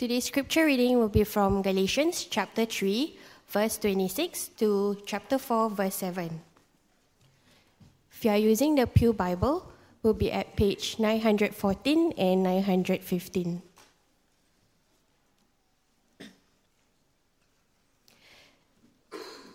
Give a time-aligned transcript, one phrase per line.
[0.00, 5.96] Today's scripture reading will be from Galatians chapter 3, verse 26 to chapter 4, verse
[5.96, 6.40] 7.
[8.10, 9.70] If you are using the Pew Bible,
[10.02, 13.60] we'll be at page 914 and 915.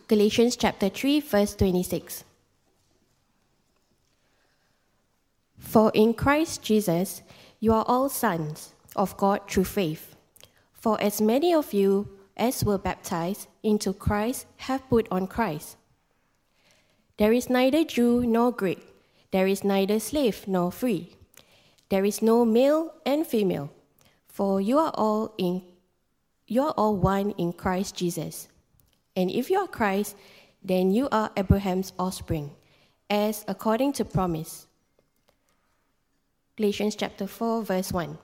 [0.08, 2.24] Galatians chapter 3, verse 26.
[5.58, 7.24] For in Christ Jesus,
[7.60, 10.15] you are all sons of God through faith.
[10.86, 12.08] For as many of you
[12.38, 15.78] as were baptized into Christ have put on Christ.
[17.18, 18.86] There is neither Jew nor Greek,
[19.32, 21.16] there is neither slave nor free.
[21.90, 23.72] There is no male and female,
[24.28, 25.64] for you are all in
[26.46, 28.48] you are all one in Christ Jesus.
[29.16, 30.16] And if you are Christ,
[30.64, 32.52] then you are Abraham's offspring,
[33.10, 34.68] as according to promise.
[36.58, 38.20] Galatians chapter 4, verse 1.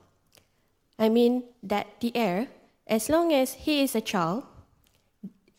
[1.02, 2.48] I mean that the heir,
[2.86, 4.44] as long as he is a child,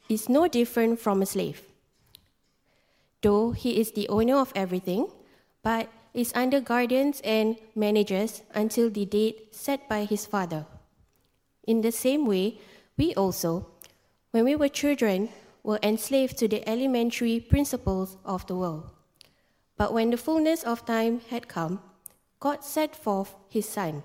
[0.09, 1.62] is no different from a slave,
[3.23, 5.11] though he is the owner of everything,
[5.65, 10.65] but is under guardians and managers until the date set by his father.
[11.67, 12.61] In the same way,
[12.97, 13.67] we also,
[14.31, 15.29] when we were children,
[15.65, 18.91] were enslaved to the elementary principles of the world.
[19.77, 21.81] But when the fullness of time had come,
[22.39, 24.05] God set forth his Son,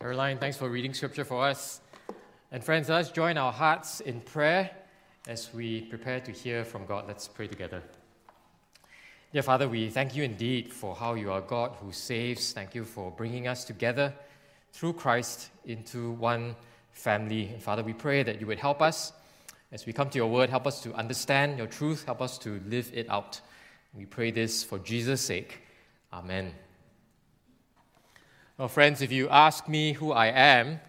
[0.00, 1.80] Caroline, thanks for reading scripture for us.
[2.52, 4.70] And friends, let's join our hearts in prayer
[5.26, 7.06] as we prepare to hear from God.
[7.08, 7.82] Let's pray together.
[9.32, 12.52] Dear Father, we thank you indeed for how you are God who saves.
[12.52, 14.14] Thank you for bringing us together
[14.72, 16.54] through Christ into one
[16.92, 17.48] family.
[17.48, 19.12] And Father, we pray that you would help us
[19.72, 20.48] as we come to your word.
[20.48, 22.04] Help us to understand your truth.
[22.04, 23.40] Help us to live it out.
[23.92, 25.58] We pray this for Jesus' sake.
[26.12, 26.54] Amen.
[28.58, 30.80] Well, friends, if you ask me who I am,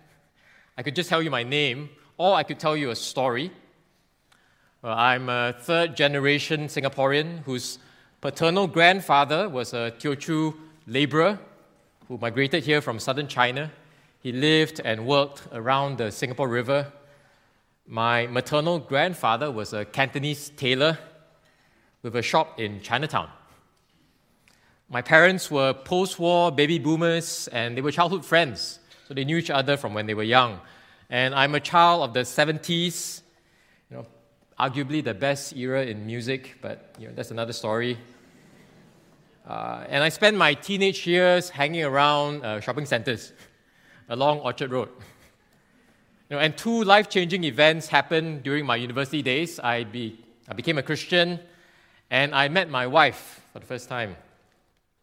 [0.76, 3.52] I could just tell you my name, or I could tell you a story.
[4.82, 7.78] Well, I'm a third generation Singaporean whose
[8.22, 10.56] paternal grandfather was a Teochew
[10.88, 11.38] laborer
[12.08, 13.70] who migrated here from southern China
[14.20, 16.92] he lived and worked around the Singapore River.
[17.86, 20.98] My maternal grandfather was a Cantonese tailor
[22.02, 23.30] with a shop in Chinatown.
[24.92, 29.38] My parents were post war baby boomers and they were childhood friends, so they knew
[29.38, 30.60] each other from when they were young.
[31.12, 33.22] And I'm a child of the 70s,
[33.92, 34.08] you know,
[34.60, 38.00] arguably the best era in music, but you know, that's another story.
[39.48, 43.32] Uh, and I spent my teenage years hanging around uh, shopping centers
[44.10, 44.90] along Orchard Road.
[46.30, 49.60] You know, and two life changing events happened during my university days.
[49.60, 51.40] I, be, I became a Christian
[52.12, 54.16] and I met my wife for the first time.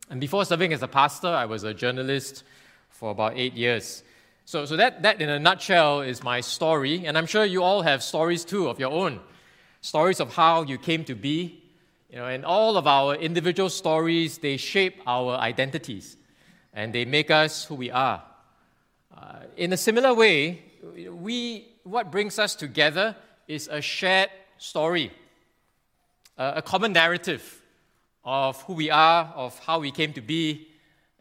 [0.09, 2.45] And before serving as a pastor, I was a journalist
[2.91, 4.03] for about eight years.
[4.45, 7.07] So, so that, that, in a nutshell, is my story.
[7.07, 9.21] And I'm sure you all have stories too of your own
[9.81, 11.63] stories of how you came to be.
[12.11, 16.17] You know, and all of our individual stories, they shape our identities
[16.73, 18.23] and they make us who we are.
[19.17, 20.63] Uh, in a similar way,
[21.11, 23.17] we, what brings us together
[23.49, 25.11] is a shared story,
[26.39, 27.63] uh, a common narrative
[28.27, 30.67] of who we are, of how we came to be,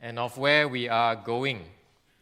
[0.02, 1.62] and of where we are going.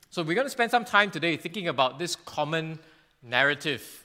[0.09, 2.77] So, we're going to spend some time today thinking about this common
[3.23, 4.03] narrative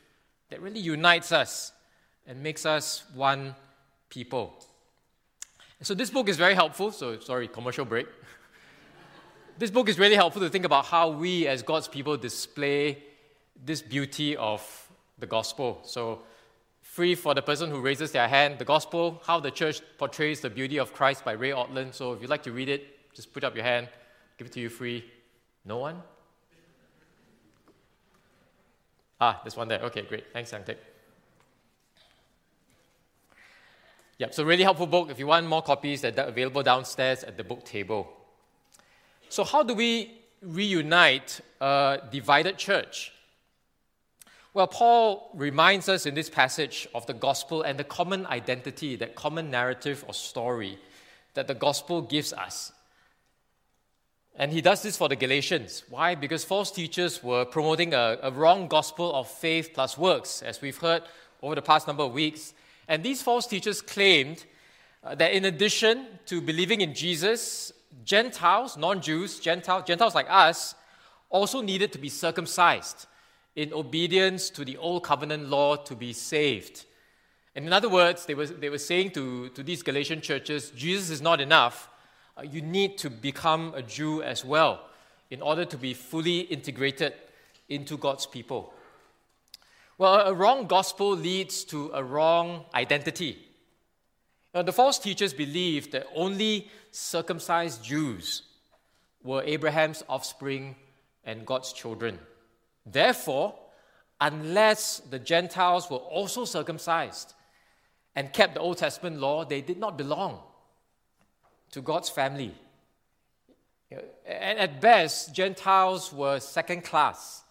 [0.50, 1.72] that really unites us
[2.26, 3.56] and makes us one
[4.08, 4.64] people.
[5.82, 6.92] So, this book is very helpful.
[6.92, 8.06] So, sorry, commercial break
[9.58, 13.02] this book is really helpful to think about how we, as God's people, display
[13.64, 14.62] this beauty of
[15.18, 15.80] the gospel.
[15.82, 16.20] So,
[16.98, 20.50] free for the person who raises their hand, the gospel, how the church portrays the
[20.50, 21.94] beauty of Christ by Ray Ortlund.
[21.94, 23.88] So, if you'd like to read it, just put up your hand,
[24.36, 25.04] give it to you free.
[25.64, 26.02] No one?
[29.20, 29.78] Ah, there's one there.
[29.82, 30.24] Okay, great.
[30.32, 30.78] Thanks, Yangtek.
[34.18, 35.08] Yep, so really helpful book.
[35.08, 38.12] If you want more copies, they're available downstairs at the book table.
[39.28, 43.12] So, how do we reunite a divided church?
[44.58, 49.14] Well, Paul reminds us in this passage of the gospel and the common identity, that
[49.14, 50.80] common narrative or story
[51.34, 52.72] that the gospel gives us.
[54.34, 55.84] And he does this for the Galatians.
[55.88, 56.16] Why?
[56.16, 60.78] Because false teachers were promoting a, a, wrong gospel of faith plus works, as we've
[60.78, 61.04] heard
[61.40, 62.52] over the past number of weeks.
[62.88, 64.44] And these false teachers claimed
[65.04, 67.72] uh, that in addition to believing in Jesus,
[68.04, 70.74] Gentiles, non Jews, Gentiles, Gentiles like us,
[71.30, 73.06] also needed to be circumcised
[73.58, 76.84] in obedience to the old covenant law to be saved.
[77.56, 81.10] And in other words, they were, they were saying to, to these Galatian churches Jesus
[81.10, 81.88] is not enough.
[82.36, 84.82] Uh, you need to become a Jew as well
[85.28, 87.14] in order to be fully integrated
[87.68, 88.72] into God's people.
[89.98, 93.38] Well, a wrong gospel leads to a wrong identity.
[94.54, 98.42] Now, the false teachers believed that only circumcised Jews
[99.24, 100.76] were Abraham's offspring
[101.24, 102.20] and God's children.
[102.90, 103.54] Therefore,
[104.20, 107.34] unless the Gentiles were also circumcised
[108.14, 110.40] and kept the Old Testament law, they did not belong
[111.72, 112.54] to God's family.
[113.90, 117.42] And at best, Gentiles were second class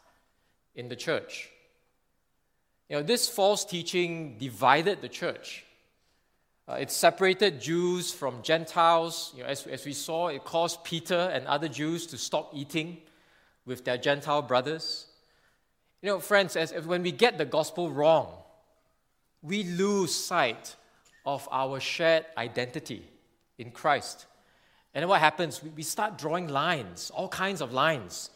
[0.76, 1.50] in the church.
[2.90, 5.66] You know, this false teaching divided the church.
[6.70, 9.34] Uh, it separated Jews from Gentiles.
[9.36, 12.98] You know, as, as we saw, it caused Peter and other Jews to stop eating
[13.66, 15.07] with their Gentile brothers.
[16.02, 18.32] You know, friends, as, when we get the gospel wrong,
[19.42, 20.76] we lose sight
[21.26, 23.04] of our shared identity
[23.58, 24.26] in Christ.
[24.94, 25.62] And then what happens?
[25.64, 28.30] We start drawing lines, all kinds of lines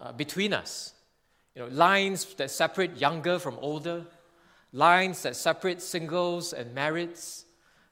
[0.00, 0.94] uh, between us.
[1.54, 4.04] You know, lines that separate younger from older,
[4.72, 7.44] lines that separate singles and marrieds,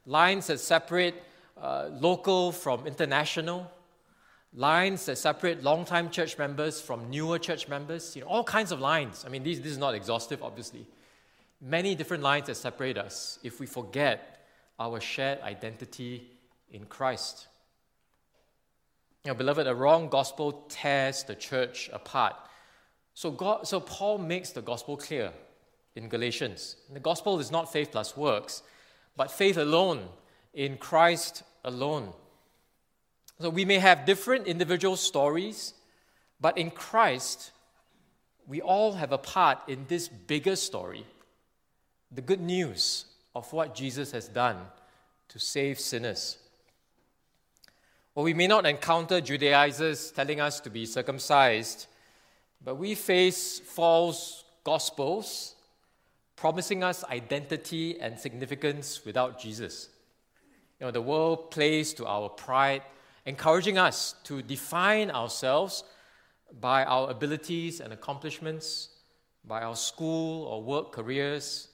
[0.06, 1.22] lines that separate
[1.60, 3.70] uh, local from international,
[4.55, 8.81] lines that separate longtime church members from newer church members, you know, all kinds of
[8.81, 9.25] lines.
[9.26, 10.87] I mean, this, this is not exhaustive, obviously.
[11.61, 14.47] Many different lines that separate us if we forget
[14.79, 16.31] our shared identity
[16.70, 17.47] in Christ.
[19.25, 22.35] You know, beloved, a wrong gospel tears the church apart.
[23.14, 25.32] So, God, so Paul makes the gospel clear
[25.94, 26.76] in Galatians.
[26.91, 28.62] The gospel is not faith plus works,
[29.17, 30.08] but faith alone
[30.55, 32.14] in Christ alone.
[33.40, 35.72] So we may have different individual stories,
[36.40, 37.52] but in Christ,
[38.46, 41.06] we all have a part in this bigger story
[42.12, 43.04] the good news
[43.37, 44.56] of what Jesus has done
[45.28, 46.38] to save sinners.
[48.16, 51.87] Or we may not encounter Judaizers telling us to be circumcised,
[52.62, 55.54] but we face false gospels
[56.34, 59.88] promising us identity and significance without Jesus.
[60.81, 62.82] You know, the world plays to our pride,
[63.26, 65.84] encouraging us to define ourselves
[66.61, 68.88] by our abilities and accomplishments,
[69.44, 71.69] by our school or work careers,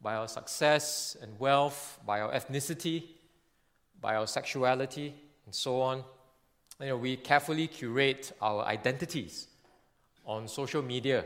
[0.00, 3.04] by our success and wealth, by our ethnicity,
[4.00, 5.14] by our sexuality
[5.44, 6.04] and so on.
[6.80, 9.48] You know, we carefully curate our identities
[10.24, 11.24] on social media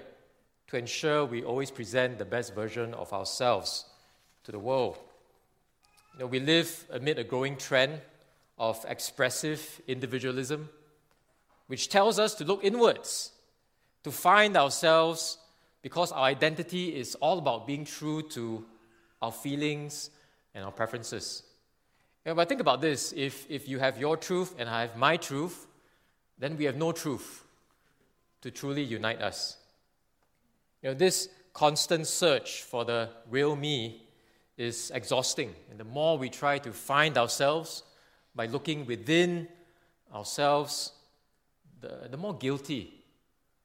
[0.66, 3.84] to ensure we always present the best version of ourselves
[4.44, 4.98] to the world.
[6.14, 8.00] You know, we live amid a growing trend
[8.58, 10.68] of expressive individualism,
[11.66, 13.32] which tells us to look inwards,
[14.02, 15.38] to find ourselves
[15.82, 18.64] because our identity is all about being true to
[19.20, 20.10] our feelings
[20.54, 21.42] and our preferences.
[22.24, 25.16] Yeah, but think about this if, if you have your truth and I have my
[25.16, 25.66] truth,
[26.38, 27.44] then we have no truth
[28.42, 29.58] to truly unite us.
[30.82, 34.02] You know, this constant search for the real me
[34.56, 35.54] is exhausting.
[35.70, 37.82] And the more we try to find ourselves
[38.34, 39.48] by looking within
[40.12, 40.92] ourselves,
[41.80, 43.04] the, the more guilty,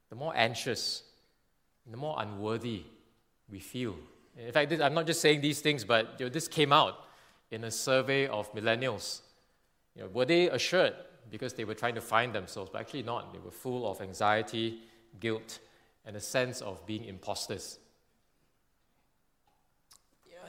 [0.09, 1.03] the more anxious,
[1.89, 2.83] the more unworthy
[3.49, 3.95] we feel.
[4.37, 7.05] In fact, this, I'm not just saying these things, but you know, this came out
[7.51, 9.21] in a survey of millennials.
[9.95, 10.93] You know, were they assured
[11.29, 12.69] because they were trying to find themselves?
[12.71, 13.33] But actually, not.
[13.33, 14.79] They were full of anxiety,
[15.19, 15.59] guilt,
[16.05, 17.79] and a sense of being imposters.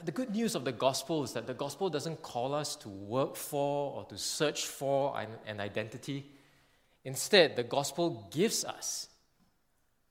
[0.03, 3.35] The good news of the gospel is that the gospel doesn't call us to work
[3.35, 6.25] for or to search for an, an identity.
[7.03, 9.09] Instead, the gospel gives us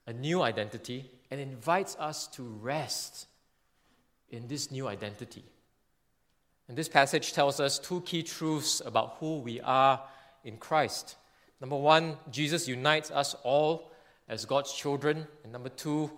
[0.06, 3.26] a new identity and invites us to rest
[4.28, 5.44] in this new identity.
[6.68, 10.00] And this passage tells us two key truths about who we are
[10.44, 11.16] in Christ.
[11.61, 13.90] Number one, Jesus unites us all
[14.28, 15.26] as God's children.
[15.42, 16.11] And number two,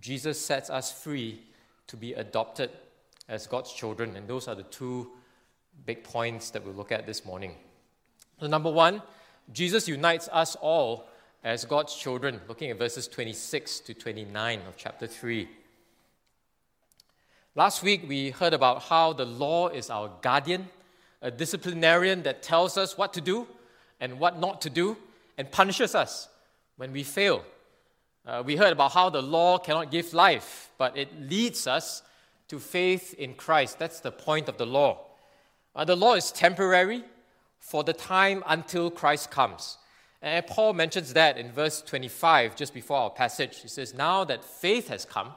[0.00, 1.42] Jesus sets us free
[1.86, 2.70] to be adopted
[3.28, 4.16] as God's children.
[4.16, 5.10] And those are the two
[5.86, 7.54] big points that we'll look at this morning.
[8.40, 9.02] So, number one,
[9.52, 11.08] Jesus unites us all
[11.44, 15.48] as God's children, looking at verses 26 to 29 of chapter 3.
[17.54, 20.68] Last week, we heard about how the law is our guardian,
[21.20, 23.46] a disciplinarian that tells us what to do
[24.00, 24.96] and what not to do,
[25.36, 26.28] and punishes us
[26.76, 27.44] when we fail.
[28.24, 32.02] Uh, we heard about how the law cannot give life, but it leads us
[32.52, 33.78] to faith in Christ.
[33.78, 35.06] That's the point of the law.
[35.74, 37.02] Uh, the law is temporary
[37.58, 39.78] for the time until Christ comes.
[40.20, 43.60] And Paul mentions that in verse 25, just before our passage.
[43.60, 45.32] He says, Now that faith has come,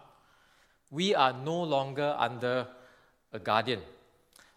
[0.91, 2.67] we are no longer under
[3.31, 3.79] a guardian.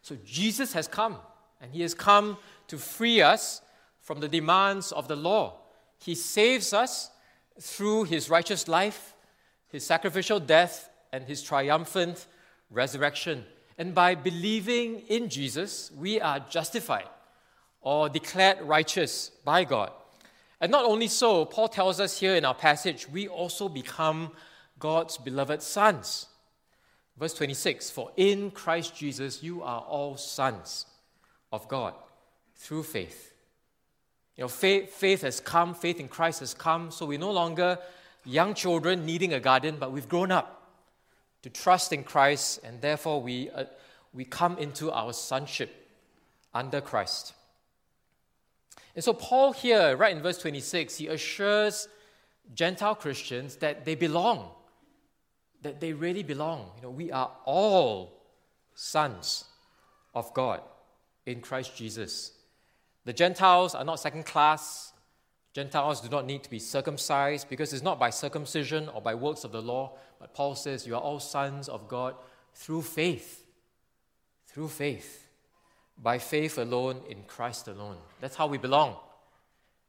[0.02, 1.18] So Jesus has come,
[1.60, 3.62] and he has come to free us
[4.00, 5.60] from the demands of the law.
[6.00, 7.12] He saves us
[7.60, 9.14] through his righteous life,
[9.68, 12.26] his sacrificial death, and his triumphant
[12.70, 13.44] resurrection.
[13.76, 17.08] And by believing in Jesus, we are justified
[17.80, 19.92] or declared righteous by God.
[20.60, 24.32] And not only so, Paul tells us here in our passage, we also become
[24.78, 26.26] God's beloved sons.
[27.18, 30.86] Verse 26 For in Christ Jesus you are all sons
[31.52, 31.94] of God
[32.56, 33.32] through faith.
[34.36, 37.78] You know, faith, faith has come, faith in Christ has come, so we're no longer
[38.24, 40.57] young children needing a garden, but we've grown up
[41.42, 43.64] to trust in Christ, and therefore we, uh,
[44.12, 45.88] we come into our sonship
[46.52, 47.34] under Christ.
[48.94, 51.88] And so, Paul here, right in verse 26, he assures
[52.54, 54.50] Gentile Christians that they belong,
[55.62, 56.72] that they really belong.
[56.76, 58.24] You know, we are all
[58.74, 59.44] sons
[60.14, 60.62] of God
[61.26, 62.32] in Christ Jesus.
[63.04, 64.92] The Gentiles are not second class.
[65.58, 69.42] Gentiles do not need to be circumcised because it's not by circumcision or by works
[69.42, 72.14] of the law, but Paul says you are all sons of God
[72.54, 73.44] through faith.
[74.46, 75.28] Through faith
[76.02, 77.96] by faith alone in Christ alone.
[78.20, 78.96] That's how we belong.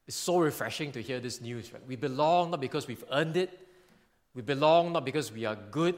[0.07, 1.71] It's so refreshing to hear this news.
[1.71, 1.85] Right?
[1.87, 3.67] We belong not because we've earned it,
[4.33, 5.95] we belong not because we are good,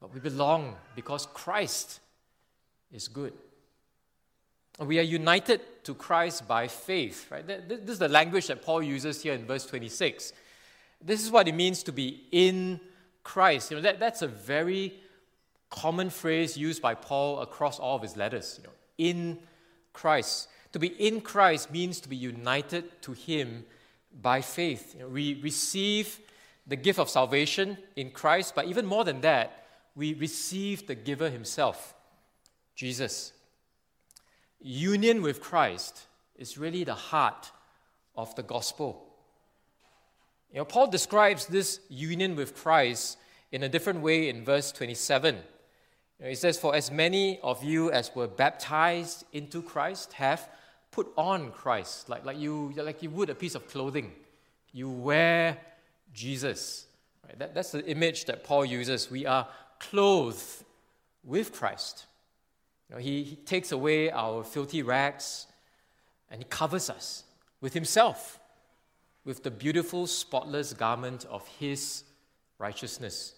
[0.00, 2.00] but we belong because Christ
[2.90, 3.34] is good.
[4.78, 7.46] We are united to Christ by faith, right?
[7.46, 10.32] This is the language that Paul uses here in verse 26.
[11.00, 12.80] This is what it means to be in
[13.24, 13.70] Christ.
[13.70, 14.94] You know, that, that's a very
[15.68, 18.58] common phrase used by Paul across all of his letters.
[18.58, 19.38] You know, in
[19.92, 20.48] Christ.
[20.72, 23.64] To be in Christ means to be united to Him
[24.22, 24.94] by faith.
[24.94, 26.20] You know, we receive
[26.66, 29.64] the gift of salvation in Christ, but even more than that,
[29.96, 31.94] we receive the giver Himself,
[32.74, 33.32] Jesus.
[34.60, 37.50] Union with Christ is really the heart
[38.16, 39.04] of the gospel.
[40.52, 43.18] You know, Paul describes this union with Christ
[43.52, 45.38] in a different way in verse 27.
[46.22, 50.48] He says, For as many of you as were baptized into Christ have
[50.90, 54.12] put on Christ, like, like, you, like you would a piece of clothing.
[54.72, 55.58] You wear
[56.12, 56.86] Jesus.
[57.24, 57.38] Right?
[57.38, 59.10] That, that's the image that Paul uses.
[59.10, 59.46] We are
[59.78, 60.64] clothed
[61.22, 62.06] with Christ.
[62.88, 65.46] You know, he, he takes away our filthy rags
[66.30, 67.24] and he covers us
[67.60, 68.38] with himself,
[69.24, 72.04] with the beautiful, spotless garment of his
[72.58, 73.34] righteousness.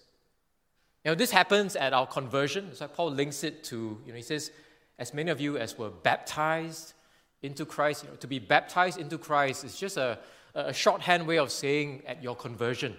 [1.03, 2.75] You know, this happens at our conversion.
[2.75, 4.51] So Paul links it to, you know, he says,
[4.99, 6.93] as many of you as were baptized
[7.41, 10.19] into Christ, you know, to be baptized into Christ is just a,
[10.53, 12.95] a shorthand way of saying at your conversion.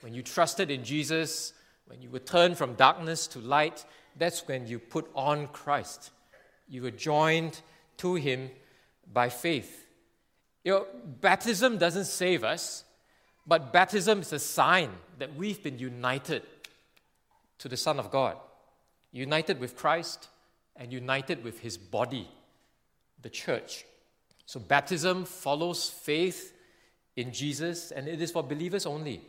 [0.00, 1.52] When you trusted in Jesus,
[1.86, 3.84] when you were turned from darkness to light,
[4.18, 6.10] that's when you put on Christ.
[6.68, 7.60] You were joined
[7.98, 8.50] to Him
[9.12, 9.86] by faith.
[10.64, 10.86] You know,
[11.20, 12.84] baptism doesn't save us,
[13.46, 16.42] but baptism is a sign that we've been united
[17.58, 18.36] to the Son of God,
[19.12, 20.28] united with Christ
[20.76, 22.28] and united with his body,
[23.20, 23.84] the church.
[24.46, 26.54] So baptism follows faith
[27.16, 29.22] in Jesus, and it is for believers only.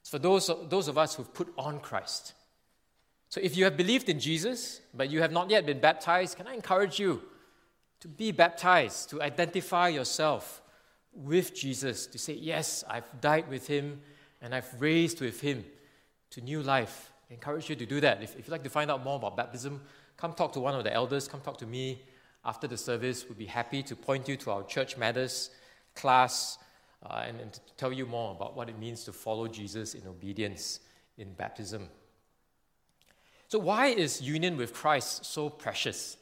[0.00, 2.34] It's for those, those of us who've put on Christ.
[3.28, 6.46] So if you have believed in Jesus, but you have not yet been baptized, can
[6.46, 7.22] I encourage you
[8.00, 10.62] to be baptized, to identify yourself
[11.12, 14.00] with Jesus, to say, Yes, I've died with him
[14.42, 15.64] and I've raised with him
[16.30, 17.12] to new life.
[17.30, 18.22] I encourage you to do that.
[18.22, 19.80] If, if you'd like to find out more about baptism,
[20.16, 22.02] come talk to one of the elders, come talk to me
[22.44, 23.24] after the service.
[23.28, 25.50] We'd be happy to point you to our Church Matters
[25.94, 26.58] class
[27.02, 30.06] uh, and, and to tell you more about what it means to follow Jesus in
[30.06, 30.80] obedience
[31.16, 31.88] in baptism.
[33.54, 36.16] So, why is union with Christ so precious?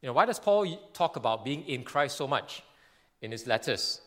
[0.00, 2.62] You know, why does Paul talk about being in Christ so much
[3.20, 4.00] in his letters?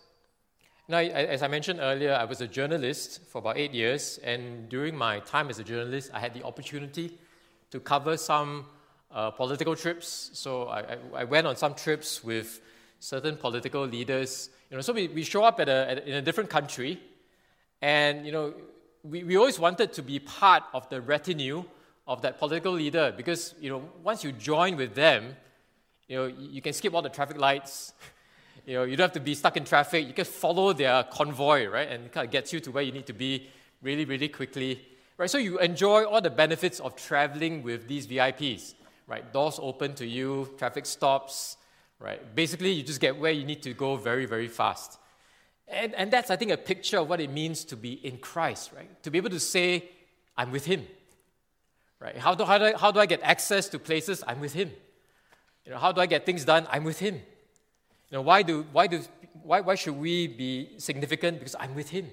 [0.87, 4.95] Now, as I mentioned earlier, I was a journalist for about eight years, and during
[4.95, 7.17] my time as a journalist, I had the opportunity
[7.71, 8.67] to cover some
[9.11, 10.29] uh, political trips.
[10.31, 12.61] So I, I, went on some trips with
[13.01, 14.49] certain political leaders.
[14.71, 17.01] You know, so we, we show up at a, at, in a different country,
[17.81, 18.53] and you know,
[19.03, 21.65] we, we always wanted to be part of the retinue
[22.07, 25.35] of that political leader because you know, once you join with them,
[26.07, 27.93] you know, you can skip all the traffic lights.
[28.65, 30.07] you know, you don't have to be stuck in traffic.
[30.07, 31.89] You can follow their convoy, right?
[31.89, 33.47] And it kind of gets you to where you need to be
[33.81, 34.85] really, really quickly.
[35.17, 35.29] Right?
[35.29, 38.75] So you enjoy all the benefits of traveling with these VIPs.
[39.07, 39.31] Right?
[39.31, 41.57] Doors open to you, traffic stops,
[41.99, 42.35] right?
[42.35, 44.99] Basically, you just get where you need to go very, very fast.
[45.67, 48.71] And, and that's, I think, a picture of what it means to be in Christ,
[48.75, 49.03] right?
[49.03, 49.89] To be able to say,
[50.37, 50.85] I'm with Him.
[51.99, 52.17] Right?
[52.17, 54.23] How do, how, do I, how do I get access to places?
[54.27, 54.71] I'm with Him.
[55.65, 56.67] You know, how do I get things done?
[56.69, 57.15] I'm with Him.
[57.15, 59.01] You know, why, do, why, do,
[59.41, 61.39] why, why should we be significant?
[61.39, 62.07] Because I'm with Him.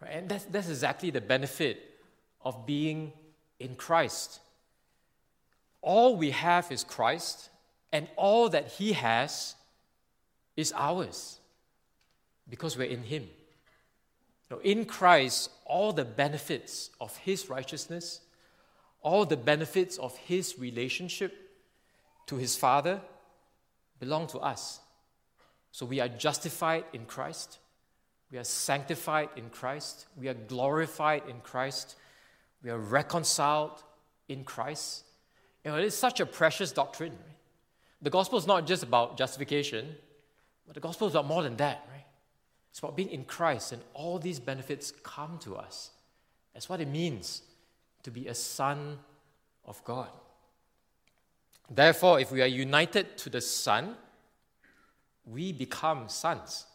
[0.00, 0.12] Right?
[0.12, 1.98] And that's, that's exactly the benefit
[2.42, 3.12] of being
[3.58, 4.40] in Christ.
[5.82, 7.50] All we have is Christ,
[7.92, 9.54] and all that He has
[10.56, 11.38] is ours
[12.48, 13.22] because we're in Him.
[13.22, 18.20] You know, in Christ, all the benefits of His righteousness,
[19.04, 21.32] all the benefits of His relationship
[22.26, 23.00] to His Father
[24.00, 24.80] belong to us.
[25.70, 27.58] So we are justified in Christ,
[28.32, 31.96] we are sanctified in Christ, we are glorified in Christ,
[32.62, 33.82] we are reconciled
[34.28, 35.04] in Christ.
[35.64, 37.12] You know, it is such a precious doctrine.
[37.12, 37.36] Right?
[38.02, 39.94] The gospel is not just about justification,
[40.66, 42.04] but the gospel is about more than that, right?
[42.70, 45.90] It's about being in Christ, and all these benefits come to us.
[46.54, 47.42] That's what it means
[48.04, 48.98] to be a son
[49.64, 50.08] of God.
[51.70, 53.96] Therefore, if we are united to the Son,
[55.24, 56.66] we become sons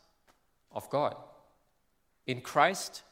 [0.72, 1.16] of God.
[2.26, 3.04] In Christ,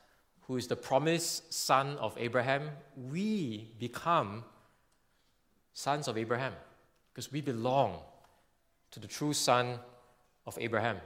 [0.42, 4.44] who is the promised son of Abraham, we become
[5.74, 6.54] sons of Abraham
[7.14, 8.00] because we belong
[8.92, 9.80] to the true son
[10.46, 10.98] of Abraham.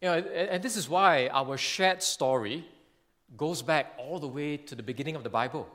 [0.00, 2.64] You know, and this is why our shared story
[3.36, 5.68] goes back all the way to the beginning of the Bible,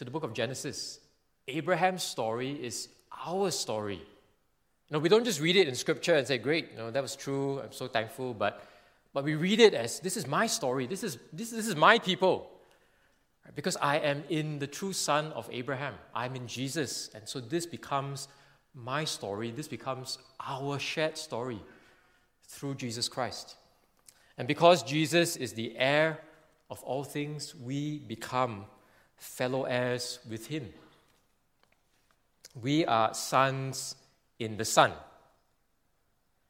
[0.00, 0.98] to the book of Genesis.
[1.46, 2.88] Abraham's story is
[3.26, 3.96] our story.
[3.96, 7.02] You know, we don't just read it in scripture and say, great, you know, that
[7.02, 8.66] was true, I'm so thankful, but,
[9.12, 11.98] but we read it as this is my story, this is, this, this is my
[11.98, 12.50] people.
[13.54, 17.10] Because I am in the true son of Abraham, I'm in Jesus.
[17.14, 18.28] And so this becomes
[18.74, 21.60] my story, this becomes our shared story
[22.48, 23.56] through Jesus Christ.
[24.38, 26.20] And because Jesus is the heir
[26.70, 28.64] of all things, we become
[29.20, 30.72] fellow heirs with him.
[32.60, 33.94] We are sons
[34.38, 34.92] in the Son.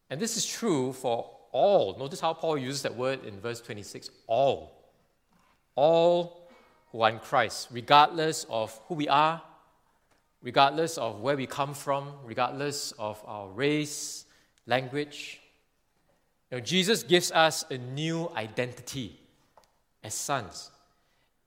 [0.09, 1.99] And this is true for all.
[1.99, 4.93] Notice how Paul uses that word in verse 26 all.
[5.75, 6.49] All
[6.93, 9.43] who are in Christ, regardless of who we are,
[10.43, 14.25] regardless of where we come from, regardless of our race,
[14.67, 15.41] language.
[16.51, 19.21] You know, Jesus gives us a new identity
[20.03, 20.71] as sons.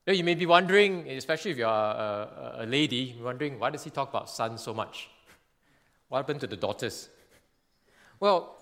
[0.06, 3.90] You, may be wondering, especially if you're a, a, a lady, wondering why does he
[3.90, 5.08] talk about sons so much?
[6.08, 7.08] What happened to the daughters?
[8.20, 8.54] Well,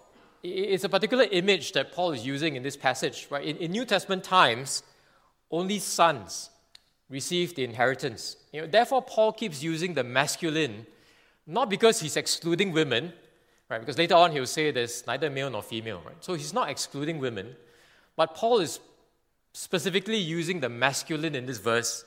[0.44, 3.26] it's a particular image that Paul is using in this passage.
[3.28, 3.44] Right?
[3.44, 4.84] In, in New Testament times,
[5.50, 6.50] only sons
[7.10, 8.36] received the inheritance.
[8.52, 10.86] You know, therefore, Paul keeps using the masculine,
[11.46, 13.12] not because he's excluding women,
[13.68, 13.80] right?
[13.80, 16.16] Because later on he'll say there's neither male nor female, right?
[16.20, 17.56] So he's not excluding women,
[18.16, 18.78] but Paul is
[19.52, 22.04] specifically using the masculine in this verse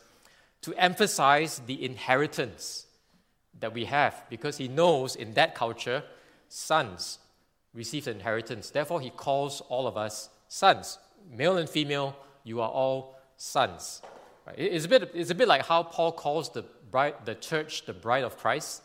[0.61, 2.87] to emphasize the inheritance
[3.59, 6.03] that we have because he knows in that culture,
[6.49, 7.19] sons
[7.73, 8.71] receive the inheritance.
[8.71, 10.97] Therefore, he calls all of us sons.
[11.29, 14.01] Male and female, you are all sons.
[14.47, 14.55] Right?
[14.57, 17.93] It's, a bit, it's a bit like how Paul calls the, bride, the church the
[17.93, 18.81] bride of Christ.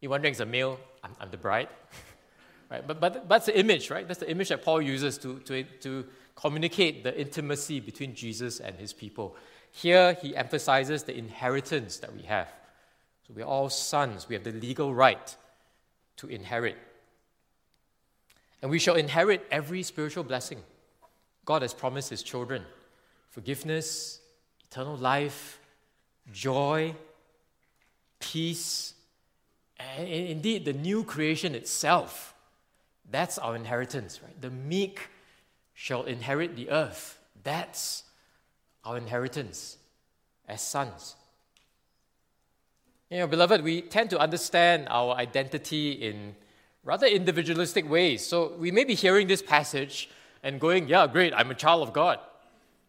[0.00, 1.68] You're wondering, as a male, I'm, I'm the bride.
[2.70, 2.86] right?
[2.86, 4.06] But, but that's the image, right?
[4.06, 8.76] That's the image that Paul uses to, to, to communicate the intimacy between Jesus and
[8.76, 9.36] his people.
[9.70, 12.48] Here, he emphasizes the inheritance that we have.
[13.26, 15.36] So we're all sons, we have the legal right
[16.16, 16.76] to inherit.
[18.60, 20.62] And we shall inherit every spiritual blessing
[21.44, 22.64] God has promised his children
[23.30, 24.20] forgiveness,
[24.70, 25.58] eternal life,
[26.32, 26.94] joy,
[28.20, 28.94] peace,
[29.78, 32.34] and indeed the new creation itself.
[33.10, 34.40] That's our inheritance, right?
[34.40, 35.08] The meek
[35.74, 37.18] shall inherit the earth.
[37.42, 38.04] That's
[38.84, 39.78] our inheritance
[40.48, 41.16] as sons.
[43.10, 46.34] You know, beloved, we tend to understand our identity in
[46.84, 48.24] rather individualistic ways.
[48.26, 50.08] So we may be hearing this passage
[50.42, 52.18] and going, yeah, great, I'm a child of God.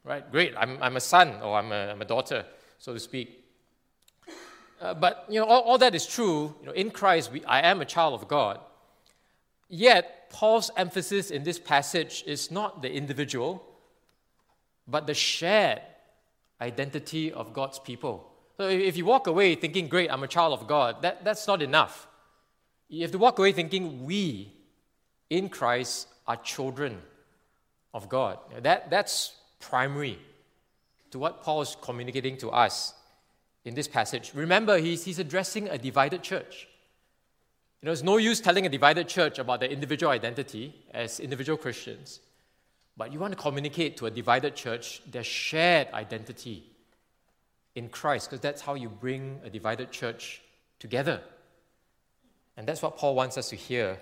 [0.04, 0.30] Right?
[0.32, 2.46] Great, I'm, I'm a son or I'm a, I'm a daughter,
[2.78, 3.44] so to speak.
[4.82, 6.54] Uh, but, you know, all, all that is true.
[6.60, 8.60] You know, in Christ, we, I am a child of God.
[9.70, 13.64] Yet, Paul's emphasis in this passage is not the individual,
[14.88, 15.82] but the shared
[16.60, 18.30] identity of God's people.
[18.58, 21.62] So if you walk away thinking, great, I'm a child of God, that, that's not
[21.62, 22.08] enough.
[22.90, 24.52] You have to walk away thinking, we
[25.30, 26.98] in Christ are children
[27.94, 28.40] of God.
[28.62, 30.18] That, that's primary
[31.12, 32.94] to what Paul is communicating to us
[33.66, 34.32] in this passage.
[34.34, 36.68] Remember, he's, he's addressing a divided church.
[37.84, 41.58] You know, it's no use telling a divided church about their individual identity as individual
[41.58, 42.22] Christians,
[42.96, 46.64] but you want to communicate to a divided church their shared identity
[47.76, 50.42] in Christ, because that's how you bring a divided church
[50.80, 51.20] together.
[52.56, 54.00] And that's what Paul wants us to hear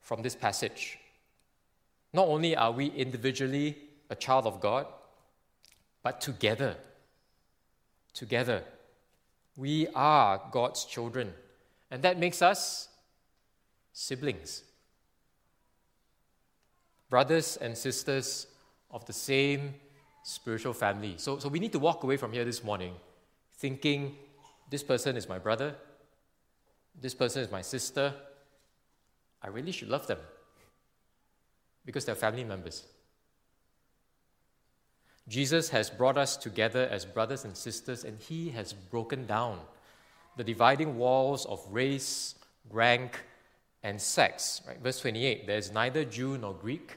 [0.00, 0.96] from this passage.
[2.12, 3.76] Not only are we individually
[4.10, 4.86] a child of God,
[6.04, 6.76] but together,
[8.12, 8.62] together,
[9.56, 11.34] we are God's children.
[11.90, 12.90] And that makes us
[13.94, 14.64] siblings,
[17.08, 18.48] brothers and sisters
[18.90, 19.74] of the same
[20.24, 21.14] spiritual family.
[21.16, 22.92] So, so we need to walk away from here this morning
[23.56, 24.16] thinking
[24.68, 25.74] this person is my brother,
[27.00, 28.12] this person is my sister.
[29.40, 30.18] I really should love them
[31.84, 32.84] because they're family members.
[35.28, 39.60] Jesus has brought us together as brothers and sisters, and He has broken down
[40.36, 42.34] the dividing walls of race,
[42.70, 43.20] rank,
[43.84, 44.62] and sex.
[44.66, 44.80] Right?
[44.82, 46.96] Verse 28 There is neither Jew nor Greek,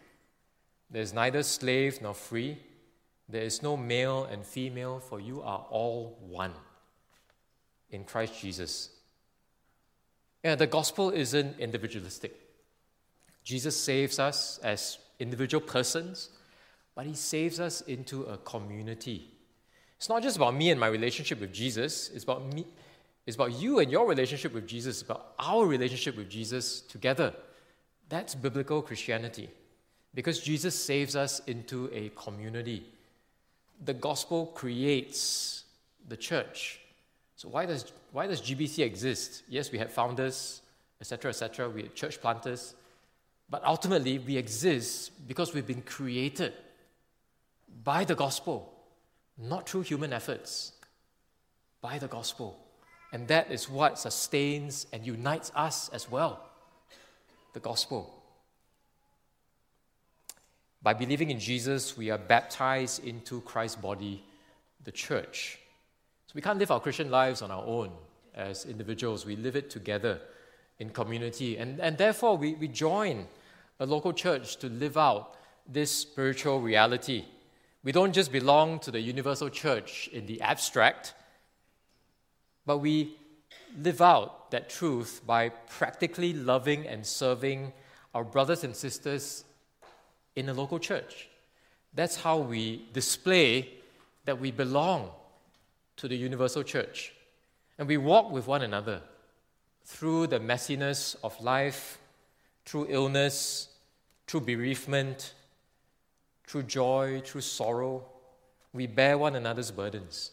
[0.89, 2.58] there is neither slave nor free,
[3.30, 6.54] there is no male and female, for you are all one
[7.91, 8.89] in Christ Jesus.
[10.43, 12.39] Yeah, the gospel isn't individualistic.
[13.43, 16.30] Jesus saves us as individual persons,
[16.95, 19.32] but he saves us into a community.
[19.97, 22.65] It's not just about me and my relationship with Jesus, it's about me,
[23.28, 27.34] it's about you and your relationship with Jesus, it's about our relationship with Jesus together.
[28.08, 29.50] That's biblical Christianity.
[30.13, 32.86] Because Jesus saves us into a community.
[33.84, 35.66] The gospel creates
[36.08, 36.80] the church.
[37.36, 39.44] So why does why does GBC exist?
[39.50, 40.62] Yes, we had founders,
[41.02, 41.70] etc., etc.
[41.70, 42.74] We had church planters,
[43.50, 46.54] but ultimately we exist because we've been created
[47.84, 48.74] by the gospel,
[49.38, 50.72] not through human efforts,
[51.82, 52.58] by the gospel.
[53.12, 56.41] And that is what sustains and unites us as well
[57.54, 58.13] the gospel.
[60.84, 64.24] By believing in Jesus, we are baptized into Christ's body,
[64.84, 65.58] the church.
[66.28, 67.91] So we can't live our Christian lives on our own
[68.36, 69.26] as individuals.
[69.26, 70.22] We live it together
[70.80, 71.58] in community.
[71.58, 73.28] And, and therefore, we, we join
[73.80, 75.36] a local church to live out
[75.67, 77.26] this spiritual reality.
[77.84, 81.13] We don't just belong to the universal church in the abstract,
[82.67, 83.15] but we
[83.82, 87.71] live out that truth by practically loving and serving
[88.13, 89.45] our brothers and sisters
[90.36, 91.30] in a local church.
[91.93, 93.69] That's how we display
[94.25, 95.12] that we belong
[95.95, 97.13] to the universal church.
[97.80, 99.01] And we walk with one another
[99.86, 101.99] through the messiness of life,
[102.65, 103.69] through illness,
[104.27, 105.34] through bereavement,
[106.45, 108.06] through joy, through sorrow.
[108.73, 110.32] We bear one another's burdens.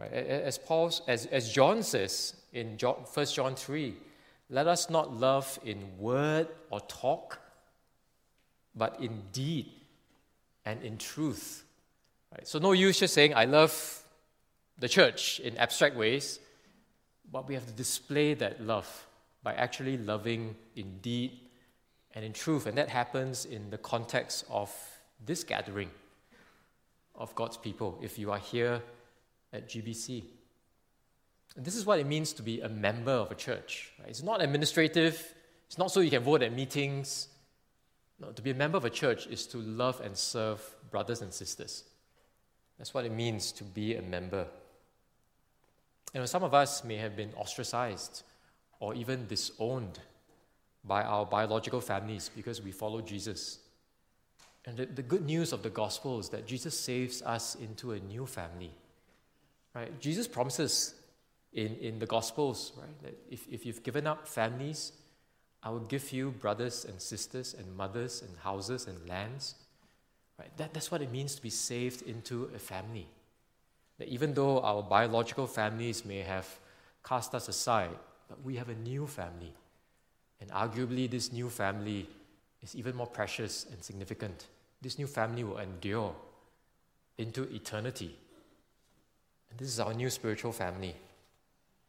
[0.00, 0.12] Right?
[0.12, 3.94] As Paul, as, as John says in John, 1 John 3,
[4.48, 7.38] let us not love in word or talk,
[8.74, 9.70] but in deed
[10.64, 11.64] and in truth.
[12.32, 12.48] Right?
[12.48, 14.02] So no use just saying, I love
[14.78, 16.40] the church in abstract ways
[17.32, 19.06] but we have to display that love
[19.42, 21.38] by actually loving in deed
[22.14, 22.66] and in truth.
[22.66, 24.74] And that happens in the context of
[25.24, 25.90] this gathering
[27.14, 28.82] of God's people, if you are here
[29.52, 30.24] at GBC.
[31.56, 33.92] And this is what it means to be a member of a church.
[33.98, 34.08] Right?
[34.08, 35.34] It's not administrative,
[35.66, 37.28] it's not so you can vote at meetings.
[38.20, 41.32] No, to be a member of a church is to love and serve brothers and
[41.32, 41.84] sisters.
[42.76, 44.46] That's what it means to be a member
[46.14, 48.24] you know, some of us may have been ostracized
[48.80, 50.00] or even disowned
[50.84, 53.58] by our biological families because we follow Jesus.
[54.64, 58.00] And the, the good news of the gospel is that Jesus saves us into a
[58.00, 58.72] new family.
[59.74, 60.00] Right?
[60.00, 60.94] Jesus promises
[61.52, 64.92] in, in the gospels, right, that if, if you've given up families,
[65.62, 69.54] I will give you brothers and sisters and mothers and houses and lands.
[70.38, 70.54] Right?
[70.56, 73.06] That, that's what it means to be saved into a family
[74.00, 76.48] that even though our biological families may have
[77.04, 77.90] cast us aside,
[78.30, 79.52] but we have a new family.
[80.40, 82.08] And arguably, this new family
[82.62, 84.46] is even more precious and significant.
[84.80, 86.14] This new family will endure
[87.18, 88.16] into eternity.
[89.50, 90.94] And this is our new spiritual family.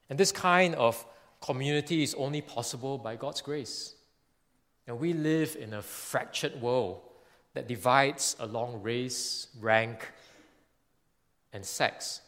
[0.09, 1.05] And this kind of
[1.41, 3.95] community is only possible by God's grace.
[4.87, 7.01] And we live in a fractured world
[7.53, 10.11] that divides along race, rank,
[11.53, 12.21] and sex.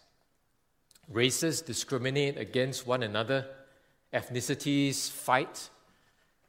[1.09, 3.45] Races discriminate against one another,
[4.13, 5.69] ethnicities fight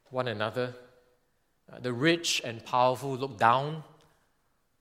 [0.09, 0.73] one another.
[1.71, 3.83] Uh, the rich and powerful look down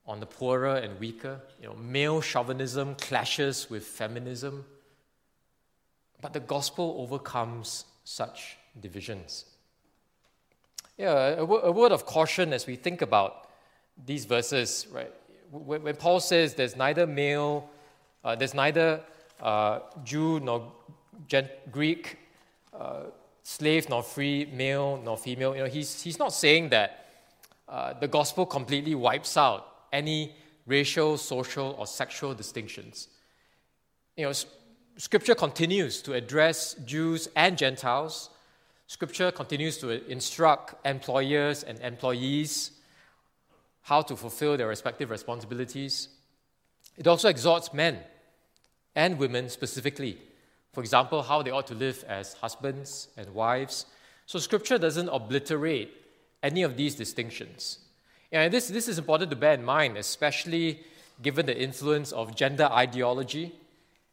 [0.06, 1.40] on the poorer and weaker.
[1.60, 4.64] You know, male chauvinism clashes with feminism.
[6.20, 9.46] But the gospel overcomes such divisions.
[10.96, 13.48] Yeah, a, word of caution as we think about
[14.06, 15.12] these verses, right?
[15.50, 17.68] When, when Paul says there's neither male,
[18.22, 19.00] uh, there's neither
[19.40, 20.72] uh, Jew nor
[21.26, 22.18] Gent- Greek,
[22.78, 23.04] uh,
[23.42, 25.54] slave nor free, male nor female.
[25.56, 27.06] You know, he's, he's not saying that
[27.68, 30.34] uh, the gospel completely wipes out any
[30.66, 33.08] racial, social, or sexual distinctions.
[34.16, 34.32] You know,
[34.96, 38.30] Scripture continues to address Jews and Gentiles.
[38.86, 42.70] Scripture continues to instruct employers and employees
[43.82, 46.08] how to fulfill their respective responsibilities.
[46.96, 47.98] It also exhorts men
[48.94, 50.18] and women specifically
[50.74, 53.86] for example, how they ought to live as husbands and wives.
[54.26, 55.92] So, Scripture doesn't obliterate
[56.42, 57.78] any of these distinctions.
[58.34, 60.80] And this, this is important to bear in mind, especially
[61.22, 63.52] given the influence of gender ideology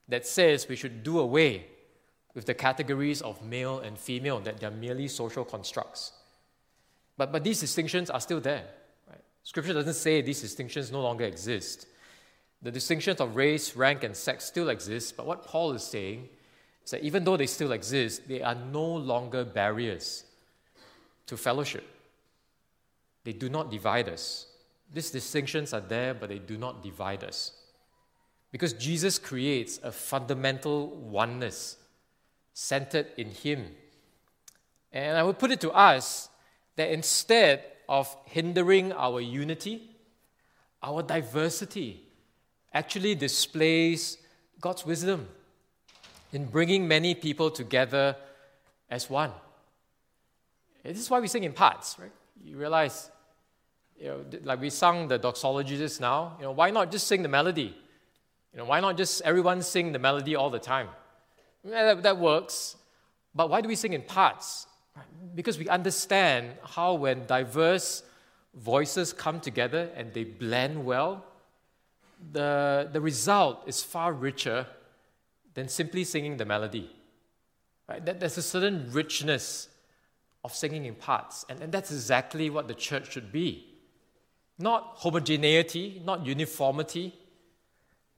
[0.07, 1.65] that says we should do away
[2.35, 6.11] with the categories of male and female, that they're merely social constructs.
[7.17, 8.63] But, but these distinctions are still there.
[9.09, 9.21] Right?
[9.43, 11.87] Scripture doesn't say these distinctions no longer exist.
[12.61, 16.29] The distinctions of race, rank, and sex still exist, but what Paul is saying
[16.85, 20.25] is that even though they still exist, they are no longer barriers
[21.25, 21.85] to fellowship.
[23.23, 24.47] They do not divide us.
[24.93, 27.53] These distinctions are there, but they do not divide us.
[28.51, 31.77] Because Jesus creates a fundamental oneness
[32.53, 33.67] centered in Him.
[34.91, 36.29] And I would put it to us
[36.75, 39.91] that instead of hindering our unity,
[40.83, 42.01] our diversity
[42.73, 44.17] actually displays
[44.59, 45.27] God's wisdom
[46.33, 48.15] in bringing many people together
[48.89, 49.31] as one.
[50.83, 52.11] This is why we sing in parts, right?
[52.43, 53.11] You realize,
[53.99, 57.21] you know, like we sung the doxology just now, you know, why not just sing
[57.21, 57.75] the melody?
[58.53, 60.87] You know, why not just everyone sing the melody all the time?
[61.63, 62.75] Yeah, that, that works.
[63.33, 64.67] But why do we sing in parts?
[65.35, 68.03] Because we understand how when diverse
[68.55, 71.23] voices come together and they blend well,
[72.33, 74.67] the, the result is far richer
[75.53, 76.89] than simply singing the melody.
[77.87, 78.05] Right?
[78.05, 79.69] There's a certain richness
[80.43, 83.67] of singing in parts, and, and that's exactly what the church should be.
[84.57, 87.13] Not homogeneity, not uniformity,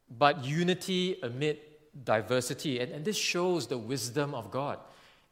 [0.10, 1.60] but unity amid
[2.04, 2.80] diversity.
[2.80, 4.80] And, and this shows the wisdom of God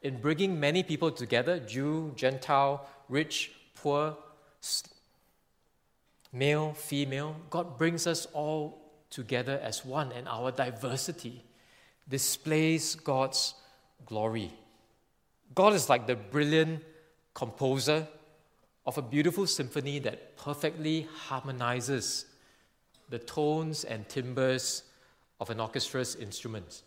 [0.01, 4.17] in bringing many people together Jew, Gentile, rich, poor,
[6.32, 7.36] male, female.
[7.49, 11.43] God brings us all together as one, and our diversity
[12.08, 13.54] displays God's
[14.06, 14.51] glory.
[15.54, 16.84] God is like the brilliant
[17.34, 18.08] composer
[18.86, 22.26] of a beautiful symphony that perfectly harmonizes
[23.10, 24.84] the tones and timbres
[25.40, 26.84] of an orchestra's instruments.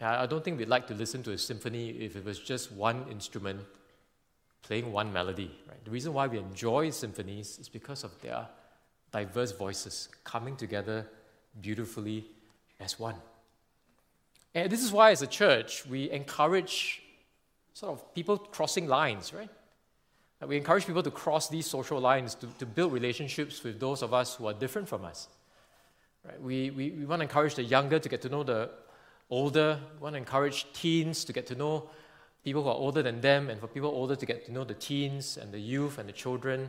[0.00, 3.04] I don't think we'd like to listen to a symphony if it was just one
[3.10, 3.60] instrument
[4.62, 5.50] playing one melody.
[5.68, 5.84] Right?
[5.84, 8.46] The reason why we enjoy symphonies is because of their
[9.10, 11.06] diverse voices coming together
[11.60, 12.26] beautifully
[12.78, 13.16] as one.
[14.54, 17.02] And this is why, as a church, we encourage
[17.78, 19.48] sort of people crossing lines, right?
[20.44, 24.12] We encourage people to cross these social lines to, to build relationships with those of
[24.12, 25.28] us who are different from us.
[26.24, 26.42] Right?
[26.42, 28.70] We, we, we want to encourage the younger to get to know the
[29.30, 29.78] older.
[29.94, 31.88] We want to encourage teens to get to know
[32.42, 34.74] people who are older than them, and for people older to get to know the
[34.74, 36.68] teens and the youth and the children.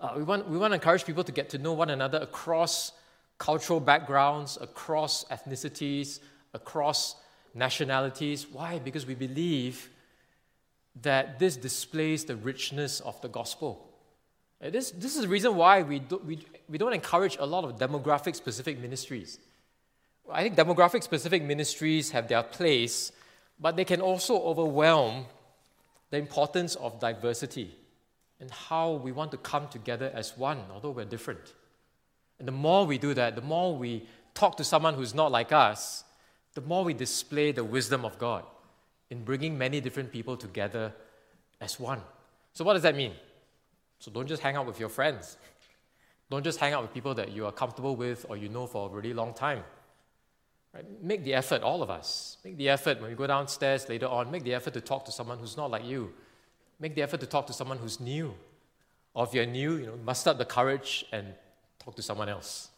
[0.00, 2.90] Uh, we, want, we want to encourage people to get to know one another across
[3.38, 6.18] cultural backgrounds, across ethnicities,
[6.54, 7.14] across
[7.54, 8.46] nationalities.
[8.50, 8.78] Why?
[8.78, 9.88] Because we believe
[11.02, 13.88] that this displays the richness of the gospel.
[14.62, 17.64] Uh, this, this is the reason why we, do, we, we don't encourage a lot
[17.64, 19.38] of demographic specific ministries.
[20.30, 23.12] I think demographic specific ministries have their place,
[23.58, 25.26] but they can also overwhelm
[26.10, 27.74] the importance of diversity
[28.40, 31.54] and how we want to come together as one, although we're different.
[32.38, 35.52] And the more we do that, the more we talk to someone who's not like
[35.52, 36.04] us,
[36.54, 38.44] the more we display the wisdom of God
[39.10, 40.92] in bringing many different people together
[41.60, 42.00] as one.
[42.52, 43.12] So, what does that mean?
[43.98, 45.36] So, don't just hang out with your friends.
[46.30, 48.88] Don't just hang out with people that you are comfortable with or you know for
[48.88, 49.64] a really long time.
[50.72, 50.84] Right?
[51.02, 52.38] Make the effort, all of us.
[52.44, 55.12] Make the effort when we go downstairs later on, make the effort to talk to
[55.12, 56.12] someone who's not like you.
[56.78, 58.34] Make the effort to talk to someone who's new.
[59.12, 61.34] Or if you're new, you know, muster up the courage and
[61.80, 62.68] talk to someone else.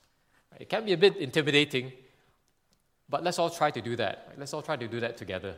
[0.59, 1.93] It can be a bit intimidating,
[3.13, 4.33] but let's all try to do that.
[4.39, 5.55] Let's all try to do that together.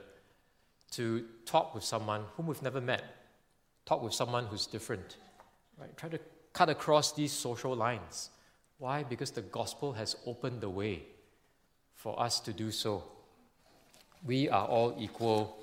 [0.90, 3.04] To talk with someone whom we've never met,
[3.86, 5.18] talk with someone who's different.
[5.78, 5.96] Right?
[5.96, 6.18] Try to
[6.52, 8.30] cut across these social lines.
[8.78, 9.04] Why?
[9.04, 11.04] Because the gospel has opened the way
[11.94, 13.04] for us to do so.
[14.26, 15.56] We are all equal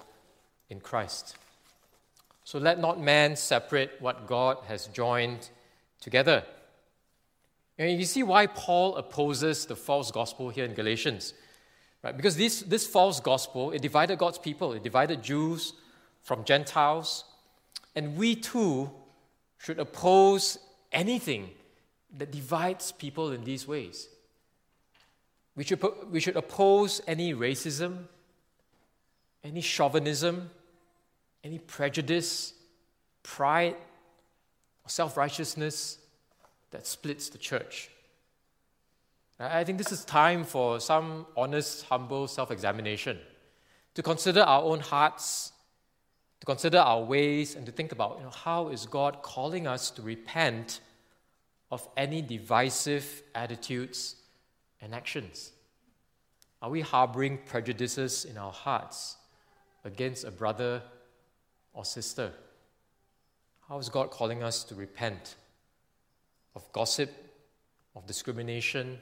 [0.69, 1.35] in Christ.
[2.45, 5.49] So let not man separate what God has joined
[5.99, 6.45] together.
[7.77, 11.33] And you see why Paul opposes the false gospel here in Galatians.
[12.03, 12.15] Right?
[12.15, 15.73] Because this, this false gospel, it divided God's people, it divided Jews
[16.23, 17.25] from Gentiles.
[17.95, 18.89] And we too
[19.57, 20.57] should oppose
[20.91, 21.51] anything
[22.17, 24.07] that divides people in these ways.
[25.55, 28.05] We should, we should oppose any racism,
[29.43, 30.49] any chauvinism,
[31.43, 32.53] any prejudice,
[33.23, 33.75] pride,
[34.85, 35.97] or self righteousness
[36.71, 37.89] that splits the church.
[39.41, 43.17] I think this is time for some honest, humble self examination
[43.95, 45.51] to consider our own hearts,
[46.39, 49.89] to consider our ways, and to think about you know, how is God calling us
[49.91, 50.81] to repent
[51.71, 54.17] of any divisive attitudes
[54.79, 55.53] and actions?
[56.61, 59.17] Are we harboring prejudices in our hearts
[59.83, 60.83] against a brother
[61.73, 62.31] or sister?
[63.67, 65.35] How is God calling us to repent
[66.53, 67.09] of gossip,
[67.95, 68.99] of discrimination,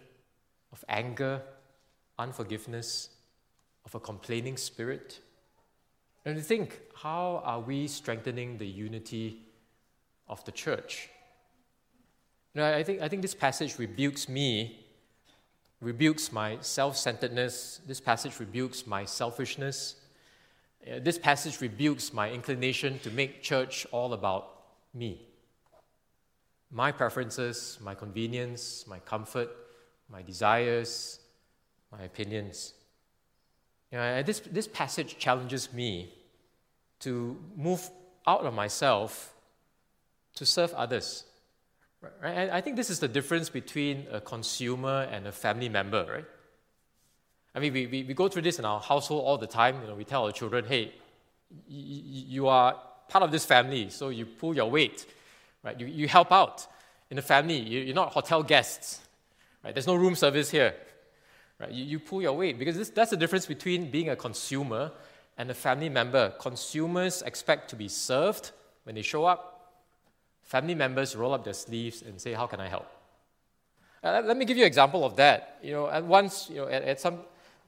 [0.72, 1.42] of anger,
[2.18, 3.10] unforgiveness,
[3.86, 5.20] of a complaining spirit?
[6.26, 9.42] And to think, how are we strengthening the unity
[10.28, 11.10] of the church?
[12.54, 14.86] You know, I think, I think this passage rebukes me,
[15.82, 17.82] rebukes my self centeredness.
[17.88, 19.96] This passage rebukes my selfishness.
[20.86, 24.52] Uh, this passage rebukes my inclination to make church all about
[24.94, 25.28] me.
[26.72, 29.50] My preferences, my convenience, my comfort,
[30.12, 31.20] my desires,
[31.92, 32.74] my opinions.
[33.92, 36.14] You know, this, this passage challenges me
[37.00, 37.90] to move
[38.28, 39.34] out of myself
[40.36, 41.26] to serve others.
[42.22, 42.50] Right?
[42.50, 46.26] I think this is the difference between a consumer and a family member, right?
[47.54, 49.82] I mean, we, we, we go through this in our household all the time.
[49.82, 50.94] You know, we tell our children, hey,
[51.68, 52.76] you are
[53.10, 55.06] part of this family, so you pull your weight,
[55.64, 55.78] right?
[55.80, 56.68] You, you help out
[57.10, 57.58] in the family.
[57.58, 59.02] You, you're not hotel guests,
[59.64, 59.74] right?
[59.74, 60.74] There's no room service here,
[61.60, 61.72] right?
[61.72, 64.92] You, you pull your weight because this, that's the difference between being a consumer
[65.38, 66.34] and a family member.
[66.40, 68.52] Consumers expect to be served
[68.84, 69.74] when they show up.
[70.44, 72.88] Family members roll up their sleeves and say, "How can I help?"
[74.04, 75.60] Uh, let me give you an example of that.
[75.62, 77.20] You know, at once, you know, at, at some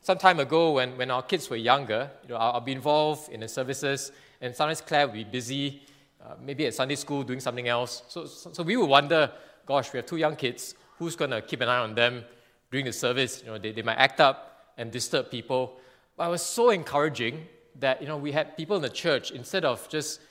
[0.02, 3.30] some time ago when, when our kids were younger, you know, I'll, I'll be involved
[3.30, 5.84] in the services, and sometimes Claire would be busy,
[6.24, 8.04] uh, maybe at Sunday school doing something else.
[8.08, 9.32] So, so, so, we would wonder,
[9.66, 12.24] gosh, we have two young kids, who's going to keep an eye on them
[12.70, 13.42] during the service?
[13.44, 15.80] You know, they, they might act up and disturb people.
[16.16, 17.48] But it was so encouraging
[17.80, 20.22] that, you know, we had people in the church, instead of just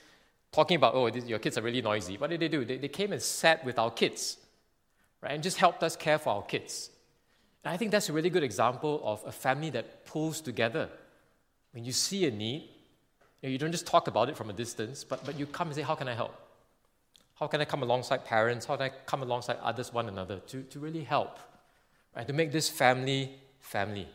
[0.53, 2.63] talking about, oh, this, your kids are really noisy, what did they do?
[2.63, 4.37] They, they came and sat with our kids,
[5.21, 6.89] right, and just helped us care for our kids.
[7.65, 10.87] And I think that's a really good example of a family that pulls together.
[11.73, 12.69] When you see a need,
[13.41, 15.67] you, know, you don't just talk about it from a distance, but, but you come
[15.67, 16.33] and say, How can I help?
[17.41, 18.67] How can I come alongside parents?
[18.67, 21.39] How can I come alongside others, one another, to, to really help?
[22.15, 22.27] Right?
[22.27, 24.07] To make this family family.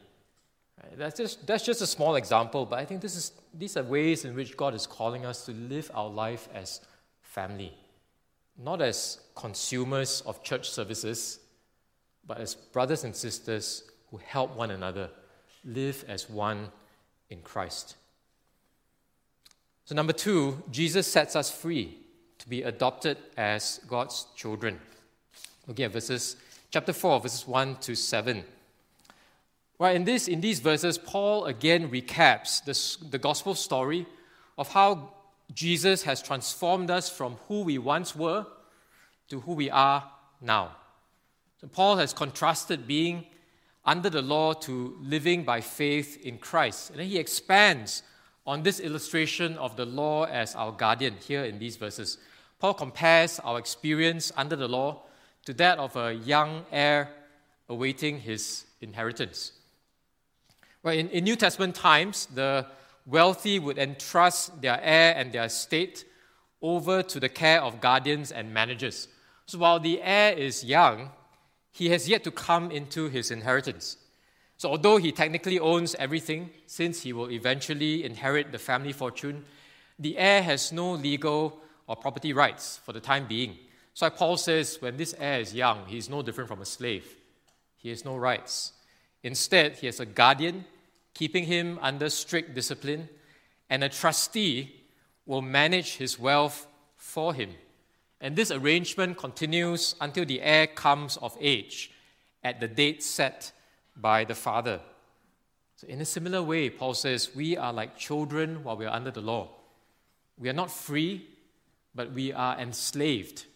[0.81, 0.97] Right?
[0.97, 4.25] That's, just, that's just a small example, but I think this is, these are ways
[4.25, 6.81] in which God is calling us to live our life as
[7.21, 7.73] family,
[8.57, 11.41] not as consumers of church services
[12.27, 15.11] but as brothers and sisters who help one another
[15.65, 16.69] live as one
[17.31, 17.97] in Christ.
[19.85, 21.99] So, number two, Jesus sets us free
[22.47, 24.79] to be adopted as God's children.
[25.67, 26.37] Looking at verses,
[26.71, 28.45] chapter 4, verses 1 to 7.
[29.79, 34.07] Well, in, this, in these verses, Paul again recaps this, the gospel story
[34.57, 35.13] of how
[35.55, 38.47] Jesus has transformed us from who we once were
[39.29, 40.09] to who we are
[40.41, 40.77] now.
[41.61, 43.27] So Paul has contrasted being
[43.85, 46.91] under the law to living by faith in Christ.
[46.91, 48.05] And then he expands
[48.47, 52.19] on this illustration of the law as our guardian here in these verses.
[52.59, 55.03] Paul compares our experience under the law
[55.45, 57.11] to that of a young heir
[57.69, 59.53] awaiting his inheritance.
[60.83, 62.67] Well, in, in New Testament times, the
[63.05, 66.05] wealthy would entrust their heir and their estate
[66.63, 69.09] over to the care of guardians and managers.
[69.47, 71.11] So while the heir is young,
[71.73, 73.99] he has yet to come into his inheritance.
[74.57, 79.45] So, although he technically owns everything, since he will eventually inherit the family fortune,
[79.99, 83.57] the heir has no legal or property rights for the time being.
[83.95, 87.07] So, Paul says, when this heir is young, he is no different from a slave.
[87.77, 88.73] He has no rights.
[89.23, 90.65] Instead, he has a guardian
[91.15, 93.09] keeping him under strict discipline,
[93.71, 94.85] and a trustee
[95.25, 96.67] will manage his wealth
[96.97, 97.51] for him.
[98.21, 101.91] And this arrangement continues until the heir comes of age
[102.45, 103.53] at the date set
[103.97, 104.81] by the father.
[105.77, 109.11] So, in a similar way, Paul says, we are like children while we are under
[109.11, 109.49] the law.
[110.39, 111.27] We are not free,
[111.97, 113.47] but we are enslaved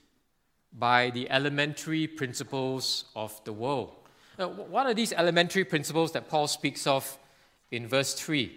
[0.72, 3.92] by the elementary principles of the world.
[4.38, 7.18] Now, what are these elementary principles that Paul speaks of
[7.70, 8.56] in verse 3?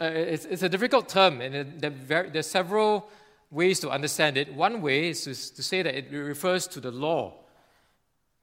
[0.00, 3.08] Uh, it's, it's, a difficult term, and there, are several
[3.50, 4.54] ways to understand it.
[4.54, 7.34] One way is to, to say that it refers to the law,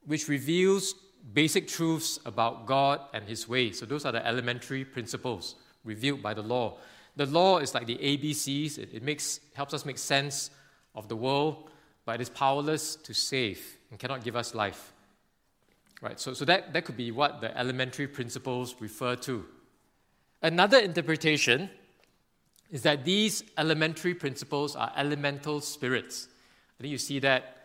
[0.06, 0.96] which reveals
[1.32, 3.80] basic truths about God and His ways.
[3.80, 5.56] So, those are the elementary principles
[5.86, 6.78] revealed by the law.
[7.16, 10.50] The law is like the ABCs, it, it makes, helps us make sense
[10.96, 11.70] of the world,
[12.06, 14.94] but it is powerless to save and cannot give us life.
[16.02, 19.46] Right, so, so that, that could be what the elementary principles refer to.
[20.42, 21.70] Another interpretation
[22.70, 26.28] is that these elementary principles are elemental spirits.
[26.78, 27.58] I think you see that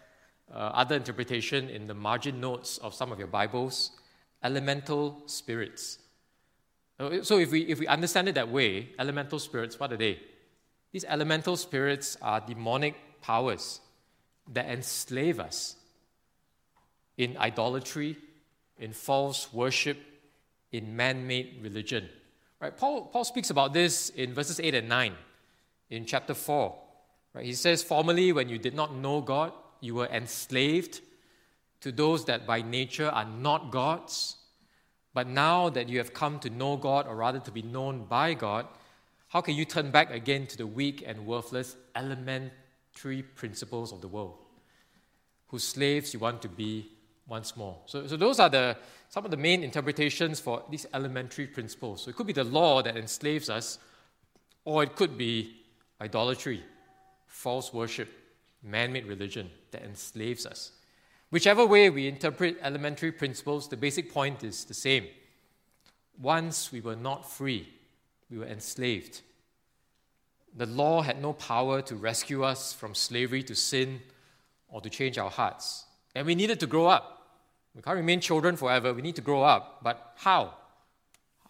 [0.52, 3.92] uh, other interpretation in the margin notes of some of your Bibles
[4.42, 5.98] elemental spirits.
[6.98, 10.18] Uh, so, if we, if we understand it that way, elemental spirits, what are they?
[10.92, 13.80] These elemental spirits are demonic powers
[14.52, 15.76] that enslave us
[17.16, 18.16] in idolatry,
[18.78, 19.98] in false worship,
[20.72, 22.08] in man made religion.
[22.60, 22.76] Right?
[22.76, 25.12] Paul, Paul speaks about this in verses 8 and 9
[25.90, 26.74] in chapter 4.
[27.34, 27.44] Right?
[27.44, 31.00] He says, Formerly, when you did not know God, you were enslaved
[31.80, 34.36] to those that by nature are not gods.
[35.18, 38.34] But now that you have come to know God, or rather to be known by
[38.34, 38.68] God,
[39.26, 44.06] how can you turn back again to the weak and worthless elementary principles of the
[44.06, 44.36] world,
[45.48, 46.92] whose slaves you want to be
[47.26, 47.76] once more.
[47.86, 48.76] So, so those are the,
[49.08, 52.02] some of the main interpretations for these elementary principles.
[52.02, 53.80] So it could be the law that enslaves us,
[54.64, 55.62] or it could be
[56.00, 56.62] idolatry,
[57.26, 58.08] false worship,
[58.62, 60.70] man made religion that enslaves us.
[61.30, 65.06] Whichever way we interpret elementary principles, the basic point is the same.
[66.18, 67.68] Once we were not free,
[68.30, 69.20] we were enslaved.
[70.56, 74.00] The law had no power to rescue us from slavery to sin
[74.68, 75.84] or to change our hearts.
[76.14, 77.26] And we needed to grow up.
[77.74, 78.94] We can't remain children forever.
[78.94, 79.80] We need to grow up.
[79.82, 80.54] But how?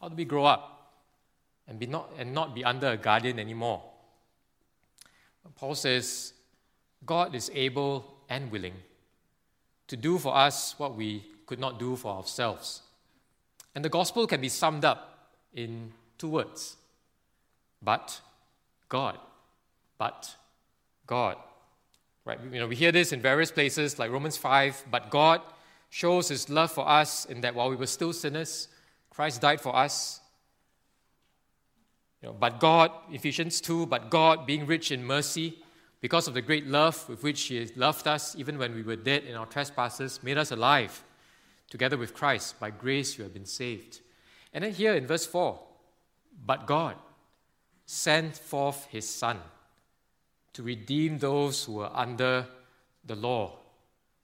[0.01, 0.93] How do we grow up
[1.69, 3.83] and, be not, and not be under a guardian anymore?
[5.57, 6.35] Paul says,
[7.07, 8.75] God is able and willing
[9.89, 12.83] to do for us what we could not do for ourselves.
[13.75, 16.77] And the gospel can be summed up in two words
[17.83, 18.21] but
[18.89, 19.19] God.
[19.99, 20.35] But
[21.07, 21.37] God.
[22.25, 22.39] Right?
[22.53, 25.41] You know, we hear this in various places like Romans 5, but God
[25.91, 28.69] shows his love for us in that while we were still sinners,
[29.11, 30.21] Christ died for us.
[32.23, 35.59] You know, but God, Ephesians 2, but God, being rich in mercy,
[36.01, 39.25] because of the great love with which He loved us, even when we were dead
[39.25, 41.05] in our trespasses, made us alive
[41.71, 42.59] together with Christ.
[42.61, 44.01] By grace you have been saved.
[44.53, 45.59] And then here in verse 4,
[46.47, 46.95] but God
[47.87, 49.39] sent forth His Son
[50.53, 52.47] to redeem those who were under
[53.05, 53.59] the law.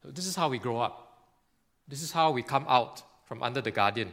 [0.02, 1.28] So this is how we grow up.
[1.86, 4.12] This is how we come out from under the guardian.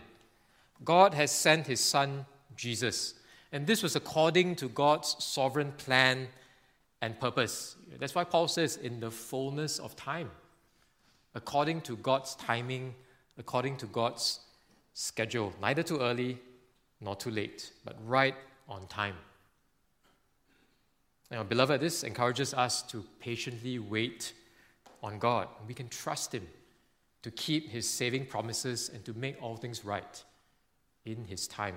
[0.84, 3.16] God has sent his son, Jesus.
[3.52, 6.28] And this was according to God's sovereign plan
[7.02, 7.76] and purpose.
[8.00, 10.30] That's why Paul says, in the fullness of time,
[11.34, 12.96] according to God's timing,
[13.38, 14.40] according to God's
[14.94, 16.38] schedule, neither too early
[17.00, 18.36] nor too late, but right
[18.70, 19.16] on time.
[21.32, 24.34] Now, beloved, this encourages us to patiently wait
[25.02, 25.48] on God.
[25.68, 26.48] We can trust Him
[27.24, 30.24] to keep his saving promises and to make all things right
[31.06, 31.76] in his time.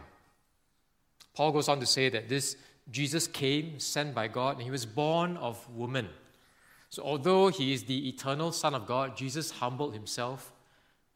[1.34, 2.56] Paul goes on to say that this
[2.90, 6.08] Jesus came, sent by God, and he was born of woman.
[6.90, 10.52] So, although he is the eternal Son of God, Jesus humbled himself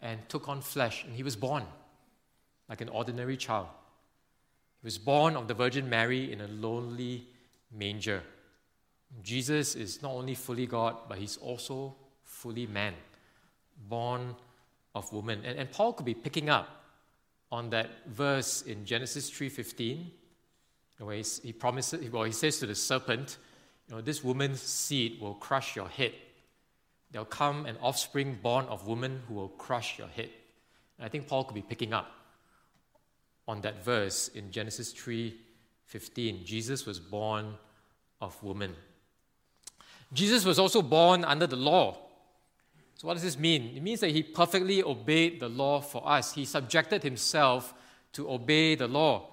[0.00, 1.64] and took on flesh, and he was born
[2.68, 3.68] like an ordinary child.
[4.80, 7.26] He was born of the Virgin Mary in a lonely
[7.72, 8.22] manger.
[9.22, 12.94] Jesus is not only fully God, but he's also fully man
[13.88, 14.34] born
[14.94, 15.42] of woman.
[15.44, 16.68] And, and Paul could be picking up
[17.50, 20.06] on that verse in Genesis 3.15,
[21.42, 23.38] he promises, well, he says to the serpent,
[23.88, 26.12] you know, this woman's seed will crush your head.
[27.11, 30.30] There'll come an offspring born of woman who will crush your head.
[30.99, 32.11] And I think Paul could be picking up
[33.46, 36.44] on that verse in Genesis 3:15.
[36.44, 37.57] Jesus was born
[38.20, 38.76] of woman.
[40.12, 41.96] Jesus was also born under the law.
[42.96, 43.76] So, what does this mean?
[43.76, 46.34] It means that he perfectly obeyed the law for us.
[46.34, 47.72] He subjected himself
[48.12, 49.30] to obey the law.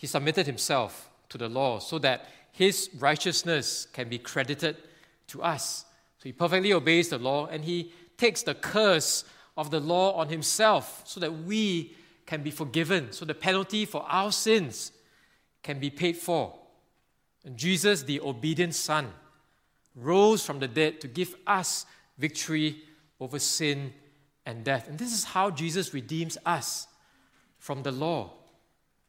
[0.00, 4.78] He submitted himself to the law so that his righteousness can be credited
[5.26, 5.84] to us.
[6.16, 9.26] So he perfectly obeys the law and he takes the curse
[9.58, 11.94] of the law on himself so that we
[12.24, 14.92] can be forgiven, so the penalty for our sins
[15.62, 16.54] can be paid for.
[17.44, 19.12] And Jesus, the obedient Son,
[19.94, 21.84] rose from the dead to give us
[22.16, 22.84] victory
[23.20, 23.92] over sin
[24.46, 24.88] and death.
[24.88, 26.86] And this is how Jesus redeems us
[27.58, 28.39] from the law.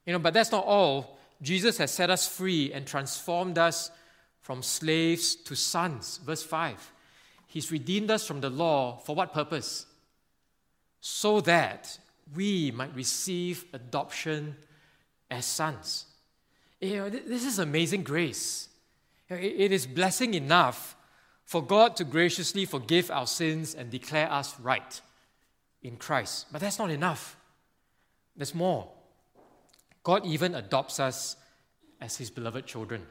[0.05, 1.17] You know, but that's not all.
[1.41, 3.91] Jesus has set us free and transformed us
[4.41, 6.19] from slaves to sons.
[6.23, 6.91] Verse 5.
[7.47, 9.85] He's redeemed us from the law for what purpose?
[10.99, 11.97] So that
[12.35, 14.55] we might receive adoption
[15.29, 16.05] as sons.
[16.81, 18.69] Eh, you know, this is amazing grace.
[19.29, 20.95] It is blessing enough
[21.45, 25.01] for God to graciously forgive our sins and declare us right
[25.81, 26.47] in Christ.
[26.51, 27.37] But that's not enough.
[28.35, 28.89] There's more.
[30.03, 31.35] God even adopts us
[31.99, 33.05] as his beloved children.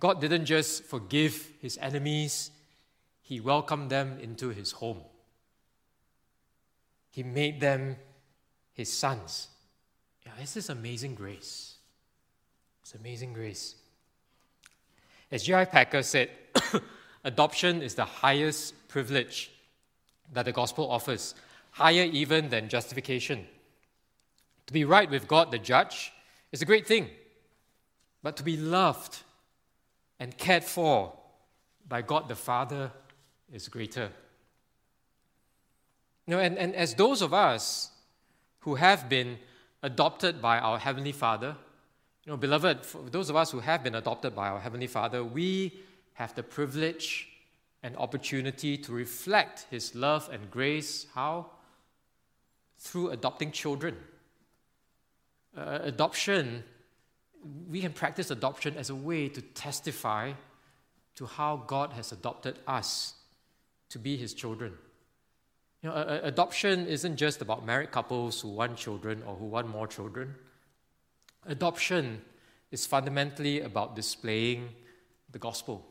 [0.00, 2.50] God didn't just forgive his enemies,
[3.22, 5.00] he welcomed them into his home.
[7.10, 7.96] He made them
[8.72, 9.48] his sons.
[10.26, 11.76] Yeah, this is amazing grace.
[12.82, 13.76] It's amazing grace.
[15.30, 15.64] As J.I.
[15.64, 16.30] Packer said,
[17.24, 19.50] adoption is the highest privilege
[20.32, 21.34] that the gospel offers,
[21.70, 23.46] higher even than justification.
[24.66, 26.12] To be right with God the judge
[26.52, 27.08] is a great thing,
[28.22, 29.22] but to be loved
[30.18, 31.12] and cared for
[31.88, 32.90] by God the Father
[33.52, 34.10] is greater.
[36.26, 37.90] You know, and, and as those of us
[38.60, 39.38] who have been
[39.82, 41.54] adopted by our Heavenly Father,
[42.24, 45.22] you know, beloved, for those of us who have been adopted by our Heavenly Father,
[45.22, 45.74] we
[46.14, 47.28] have the privilege
[47.82, 51.06] and opportunity to reflect His love and grace.
[51.14, 51.50] How?
[52.78, 53.96] Through adopting children.
[55.56, 56.64] Uh, adoption,
[57.70, 60.32] we can practice adoption as a way to testify
[61.14, 63.14] to how God has adopted us
[63.90, 64.72] to be His children.
[65.82, 69.68] You know, uh, adoption isn't just about married couples who want children or who want
[69.68, 70.34] more children.
[71.46, 72.22] Adoption
[72.72, 74.70] is fundamentally about displaying
[75.30, 75.86] the gospel.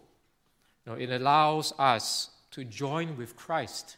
[0.85, 3.95] You know, it allows us to join with Christ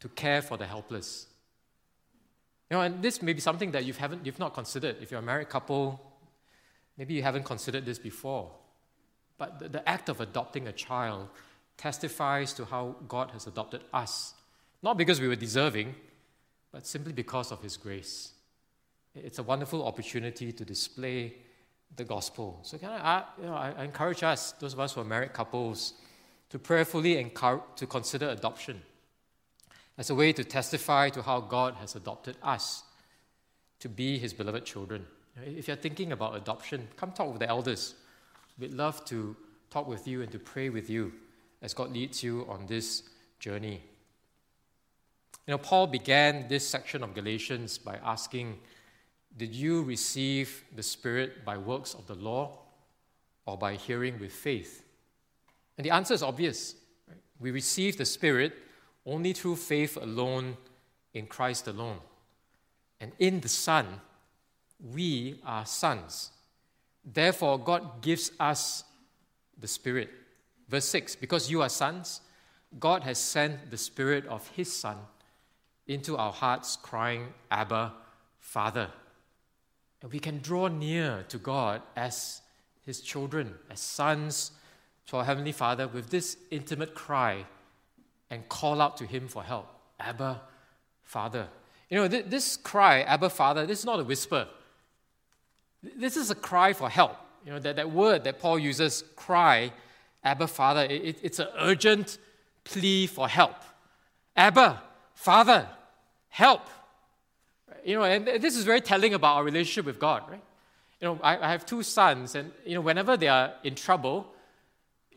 [0.00, 1.27] to care for the helpless.
[2.70, 4.96] You know, and this may be something that you haven't, you've not considered.
[5.00, 6.00] If you're a married couple,
[6.98, 8.50] maybe you haven't considered this before.
[9.38, 11.28] But the, the act of adopting a child
[11.78, 14.34] testifies to how God has adopted us,
[14.82, 15.94] not because we were deserving,
[16.72, 18.32] but simply because of His grace.
[19.14, 21.34] It's a wonderful opportunity to display
[21.96, 22.58] the gospel.
[22.62, 25.94] So, can I, you know, I encourage us, those of us who are married couples,
[26.50, 28.82] to prayerfully encourage, to consider adoption
[29.98, 32.84] as a way to testify to how God has adopted us
[33.80, 35.04] to be His beloved children.
[35.44, 37.96] If you're thinking about adoption, come talk with the elders.
[38.58, 39.36] We'd love to
[39.70, 41.12] talk with you and to pray with you
[41.60, 43.02] as God leads you on this
[43.40, 43.82] journey.
[45.46, 48.58] You know, Paul began this section of Galatians by asking,
[49.36, 52.58] Did you receive the Spirit by works of the law
[53.46, 54.84] or by hearing with faith?
[55.76, 56.74] And the answer is obvious.
[57.08, 57.18] Right?
[57.40, 58.52] We receive the Spirit
[59.08, 60.56] only through faith alone
[61.14, 61.98] in Christ alone.
[63.00, 63.86] And in the Son,
[64.80, 66.30] we are sons.
[67.04, 68.84] Therefore, God gives us
[69.58, 70.10] the Spirit.
[70.68, 72.20] Verse 6 Because you are sons,
[72.78, 74.98] God has sent the Spirit of His Son
[75.86, 77.94] into our hearts, crying, Abba,
[78.40, 78.90] Father.
[80.02, 82.42] And we can draw near to God as
[82.84, 84.52] His children, as sons
[85.06, 87.46] to our Heavenly Father with this intimate cry
[88.30, 89.68] and call out to Him for help.
[89.98, 90.40] Abba,
[91.02, 91.48] Father.
[91.90, 94.46] You know, this cry, Abba, Father, this is not a whisper.
[95.82, 97.16] This is a cry for help.
[97.46, 99.72] You know, that, that word that Paul uses, cry,
[100.22, 102.18] Abba, Father, it, it's an urgent
[102.64, 103.56] plea for help.
[104.36, 104.82] Abba,
[105.14, 105.68] Father,
[106.28, 106.62] help.
[107.84, 110.42] You know, and this is very telling about our relationship with God, right?
[111.00, 114.26] You know, I, I have two sons, and you know, whenever they are in trouble,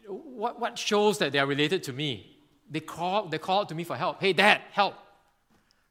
[0.08, 2.31] what, what shows that they are related to me?
[2.72, 4.22] They call, they call out to me for help.
[4.22, 4.96] Hey, Dad, help.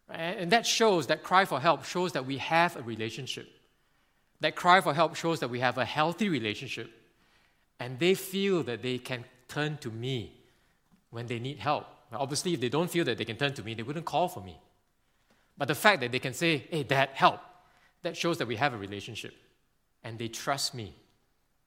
[0.08, 3.48] And that shows, that cry for help shows that we have a relationship.
[4.40, 6.90] That cry for help shows that we have a healthy relationship.
[7.78, 10.40] And they feel that they can turn to me
[11.10, 11.86] when they need help.
[12.12, 14.40] Obviously, if they don't feel that they can turn to me, they wouldn't call for
[14.42, 14.58] me.
[15.56, 17.40] But the fact that they can say, hey, dad, help,
[18.02, 19.34] that shows that we have a relationship.
[20.02, 20.94] And they trust me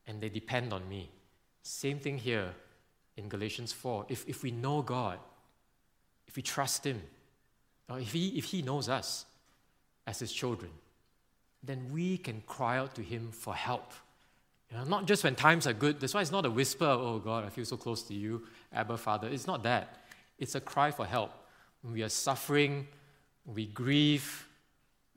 [0.08, 1.12] and they depend on me.
[1.62, 2.54] Same thing here
[3.18, 4.06] in Galatians 4.
[4.10, 5.20] If, if we know God,
[6.28, 7.02] if we trust Him,
[7.90, 9.26] or if he, if he knows us
[10.08, 10.72] as His children,
[11.62, 13.94] then we can cry out to Him for help.
[14.70, 16.00] You know, not just when times are good.
[16.00, 18.44] That's why it's not a whisper, oh God, I feel so close to you,
[18.74, 19.28] Abba Father.
[19.28, 20.00] It's not that.
[20.40, 21.32] It's a cry for help.
[21.82, 22.88] When we are suffering,
[23.46, 24.48] we grieve,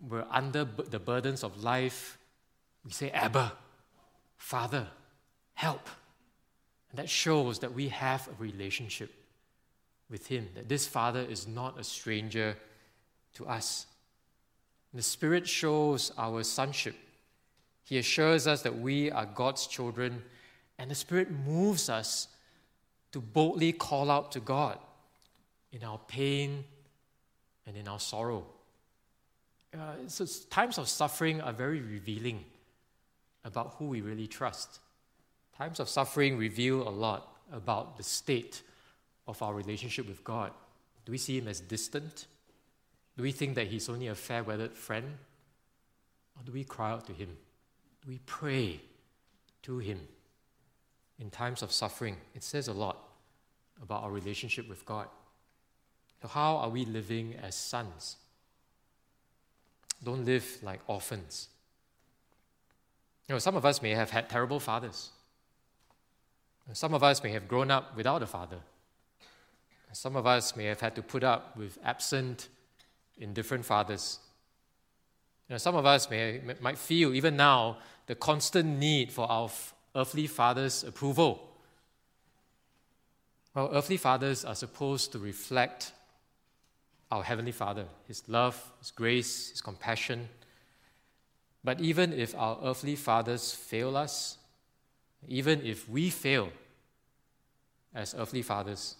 [0.07, 2.19] we're under the burdens of life,
[2.85, 3.53] we say, Abba,
[4.37, 4.87] Father,
[5.55, 5.89] help.
[6.97, 9.13] That shows that we have a relationship
[10.11, 12.57] with Him, that this Father is not a stranger
[13.35, 13.87] to us.
[14.95, 16.95] The Spirit shows our sonship.
[17.85, 20.23] He assures us that we are God's children,
[20.79, 22.29] and the Spirit moves us
[23.13, 24.79] to boldly call out to God
[25.73, 26.65] in our pain
[27.67, 28.47] and in our sorrow.
[29.75, 32.45] Uh, so times of suffering are very revealing
[33.45, 34.81] about who we really trust.
[35.59, 38.63] Times of suffering reveal a lot about the state
[39.27, 40.53] of our relationship with God.
[41.05, 42.27] Do we see Him as distant?
[43.17, 45.17] Do we think that He's only a fair weathered friend?
[46.37, 47.37] Or do we cry out to Him?
[48.05, 48.81] Do we pray
[49.63, 50.01] to Him?
[51.19, 52.99] In times of suffering, it says a lot
[53.83, 55.09] about our relationship with God.
[56.21, 58.17] So, how are we living as sons?
[60.05, 61.49] Don't live like orphans.
[63.29, 65.11] You know, some of us may have had terrible fathers.
[66.73, 68.59] Some of us may have grown up without a father.
[69.93, 72.49] Some of us may have had to put up with absent,
[73.17, 74.19] indifferent fathers.
[75.49, 79.49] You know, some of us may, might feel, even now, the constant need for our
[79.95, 81.57] earthly father's approval.
[83.55, 85.93] Well, earthly fathers are supposed to reflect
[87.11, 90.29] our Heavenly Father, His love, His grace, His compassion.
[91.65, 94.37] But even if our earthly fathers fail us,
[95.29, 96.51] even if we fail
[97.95, 98.97] as earthly fathers,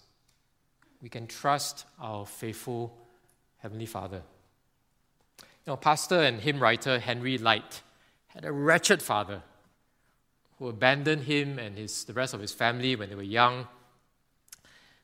[1.01, 2.97] we can trust our faithful
[3.57, 4.21] Heavenly Father.
[5.39, 7.81] You know, pastor and hymn writer Henry Lyte
[8.27, 9.41] had a wretched father
[10.57, 13.67] who abandoned him and his, the rest of his family when they were young.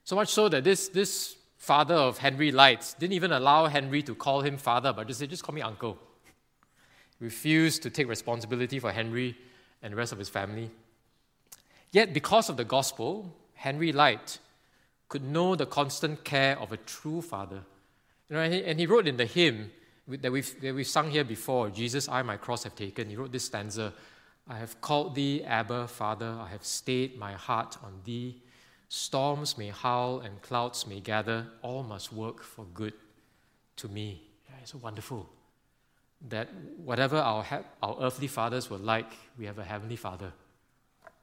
[0.03, 4.15] So much so that this, this father of Henry Lyte didn't even allow Henry to
[4.15, 5.97] call him father, but just said, just call me uncle.
[7.19, 9.37] Refused to take responsibility for Henry
[9.81, 10.71] and the rest of his family.
[11.93, 14.39] Yet, because of the gospel, Henry Lyte
[15.07, 17.61] could know the constant care of a true father.
[18.27, 19.69] You know, and, he, wrote in the hymn
[20.07, 23.09] that we've, that we've sung here before Jesus, I my cross have taken.
[23.09, 23.93] He wrote this stanza
[24.49, 28.41] I have called thee, Abba, Father, I have stayed my heart on thee.
[28.89, 32.93] Storms may howl and clouds may gather, all must work for good
[33.77, 34.21] to me.
[34.49, 35.29] Yeah, it's so wonderful
[36.27, 36.49] that
[36.83, 37.45] whatever our,
[37.81, 40.33] our earthly fathers were like, we have a heavenly Father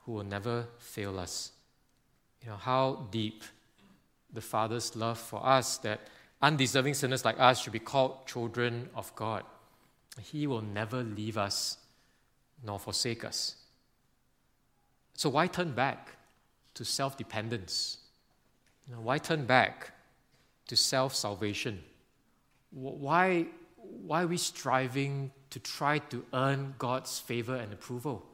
[0.00, 1.52] who will never fail us.
[2.42, 3.44] You know, how deep
[4.32, 6.00] the Father's love for us that
[6.40, 9.44] undeserving sinners like us should be called children of God.
[10.20, 11.78] He will never leave us
[12.64, 13.56] nor forsake us.
[15.14, 16.16] So, why turn back
[16.74, 17.98] to self dependence?
[18.86, 19.92] You know, why turn back
[20.68, 21.82] to self salvation?
[22.70, 23.46] Why,
[23.76, 28.24] why are we striving to try to earn God's favor and approval?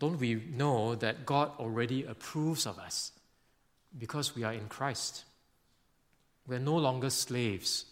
[0.00, 3.12] Don't we know that God already approves of us
[3.98, 5.24] because we are in Christ?
[6.46, 7.84] We're no longer slaves,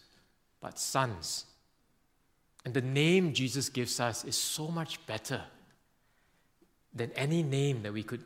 [0.60, 1.44] but sons.
[2.64, 5.42] And the name Jesus gives us is so much better
[6.94, 8.24] than any name that we could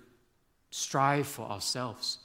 [0.71, 2.19] strive for ourselves.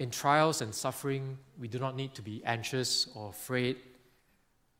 [0.00, 3.76] In trials and suffering, we do not need to be anxious or afraid.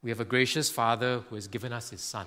[0.03, 2.27] We have a gracious Father who has given us His Son.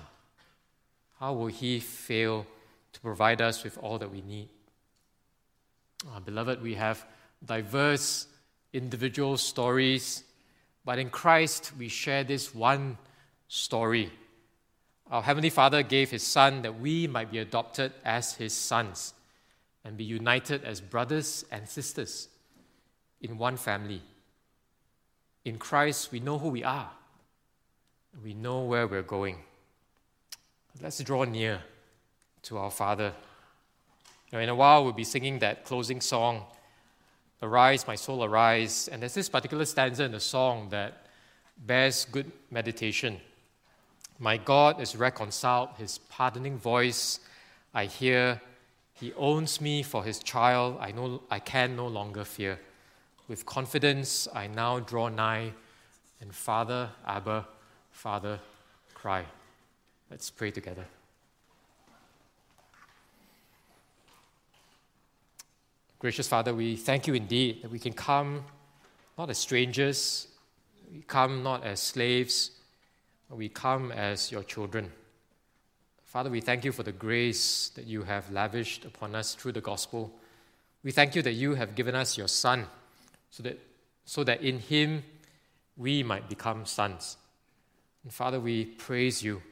[1.18, 2.46] How will He fail?
[2.92, 4.48] To provide us with all that we need.
[6.14, 7.04] Uh, beloved, we have
[7.44, 8.26] diverse
[8.72, 10.24] individual stories,
[10.84, 12.98] but in Christ we share this one
[13.48, 14.10] story.
[15.10, 19.12] Our Heavenly Father gave His Son that we might be adopted as His sons
[19.84, 22.28] and be united as brothers and sisters
[23.20, 24.02] in one family.
[25.44, 26.90] In Christ, we know who we are,
[28.22, 29.38] we know where we're going.
[30.80, 31.62] Let's draw near
[32.42, 33.12] to our Father.
[34.32, 36.44] Now, in a while, we'll be singing that closing song,
[37.42, 38.88] Arise, My Soul, Arise.
[38.88, 41.06] And there's this particular stanza in the song that
[41.66, 43.20] bears good meditation.
[44.18, 47.20] My God is reconciled, his pardoning voice
[47.72, 48.40] I hear.
[48.94, 52.58] He owns me for his child, I, know, I can no longer fear.
[53.28, 55.52] With confidence, I now draw nigh,
[56.20, 57.46] and Father, Abba,
[57.92, 58.40] Father,
[58.92, 59.24] cry.
[60.10, 60.84] Let's pray together.
[66.00, 68.42] Gracious Father, we thank you indeed that we can come
[69.18, 70.28] not as strangers,
[70.90, 72.52] we come not as slaves,
[73.28, 74.90] we come as your children.
[76.04, 79.60] Father, we thank you for the grace that you have lavished upon us through the
[79.60, 80.10] gospel.
[80.82, 82.66] We thank you that you have given us your Son
[83.28, 83.60] so that,
[84.06, 85.02] so that in him
[85.76, 87.18] we might become sons.
[88.04, 89.42] And Father, we praise you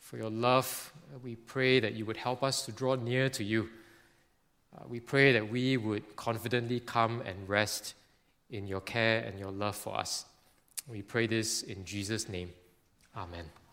[0.00, 0.92] for your love.
[1.22, 3.68] We pray that you would help us to draw near to you.
[4.76, 7.94] Uh, we pray that we would confidently come and rest
[8.50, 10.26] in your care and your love for us.
[10.86, 12.50] We pray this in Jesus' name.
[13.16, 13.65] Amen.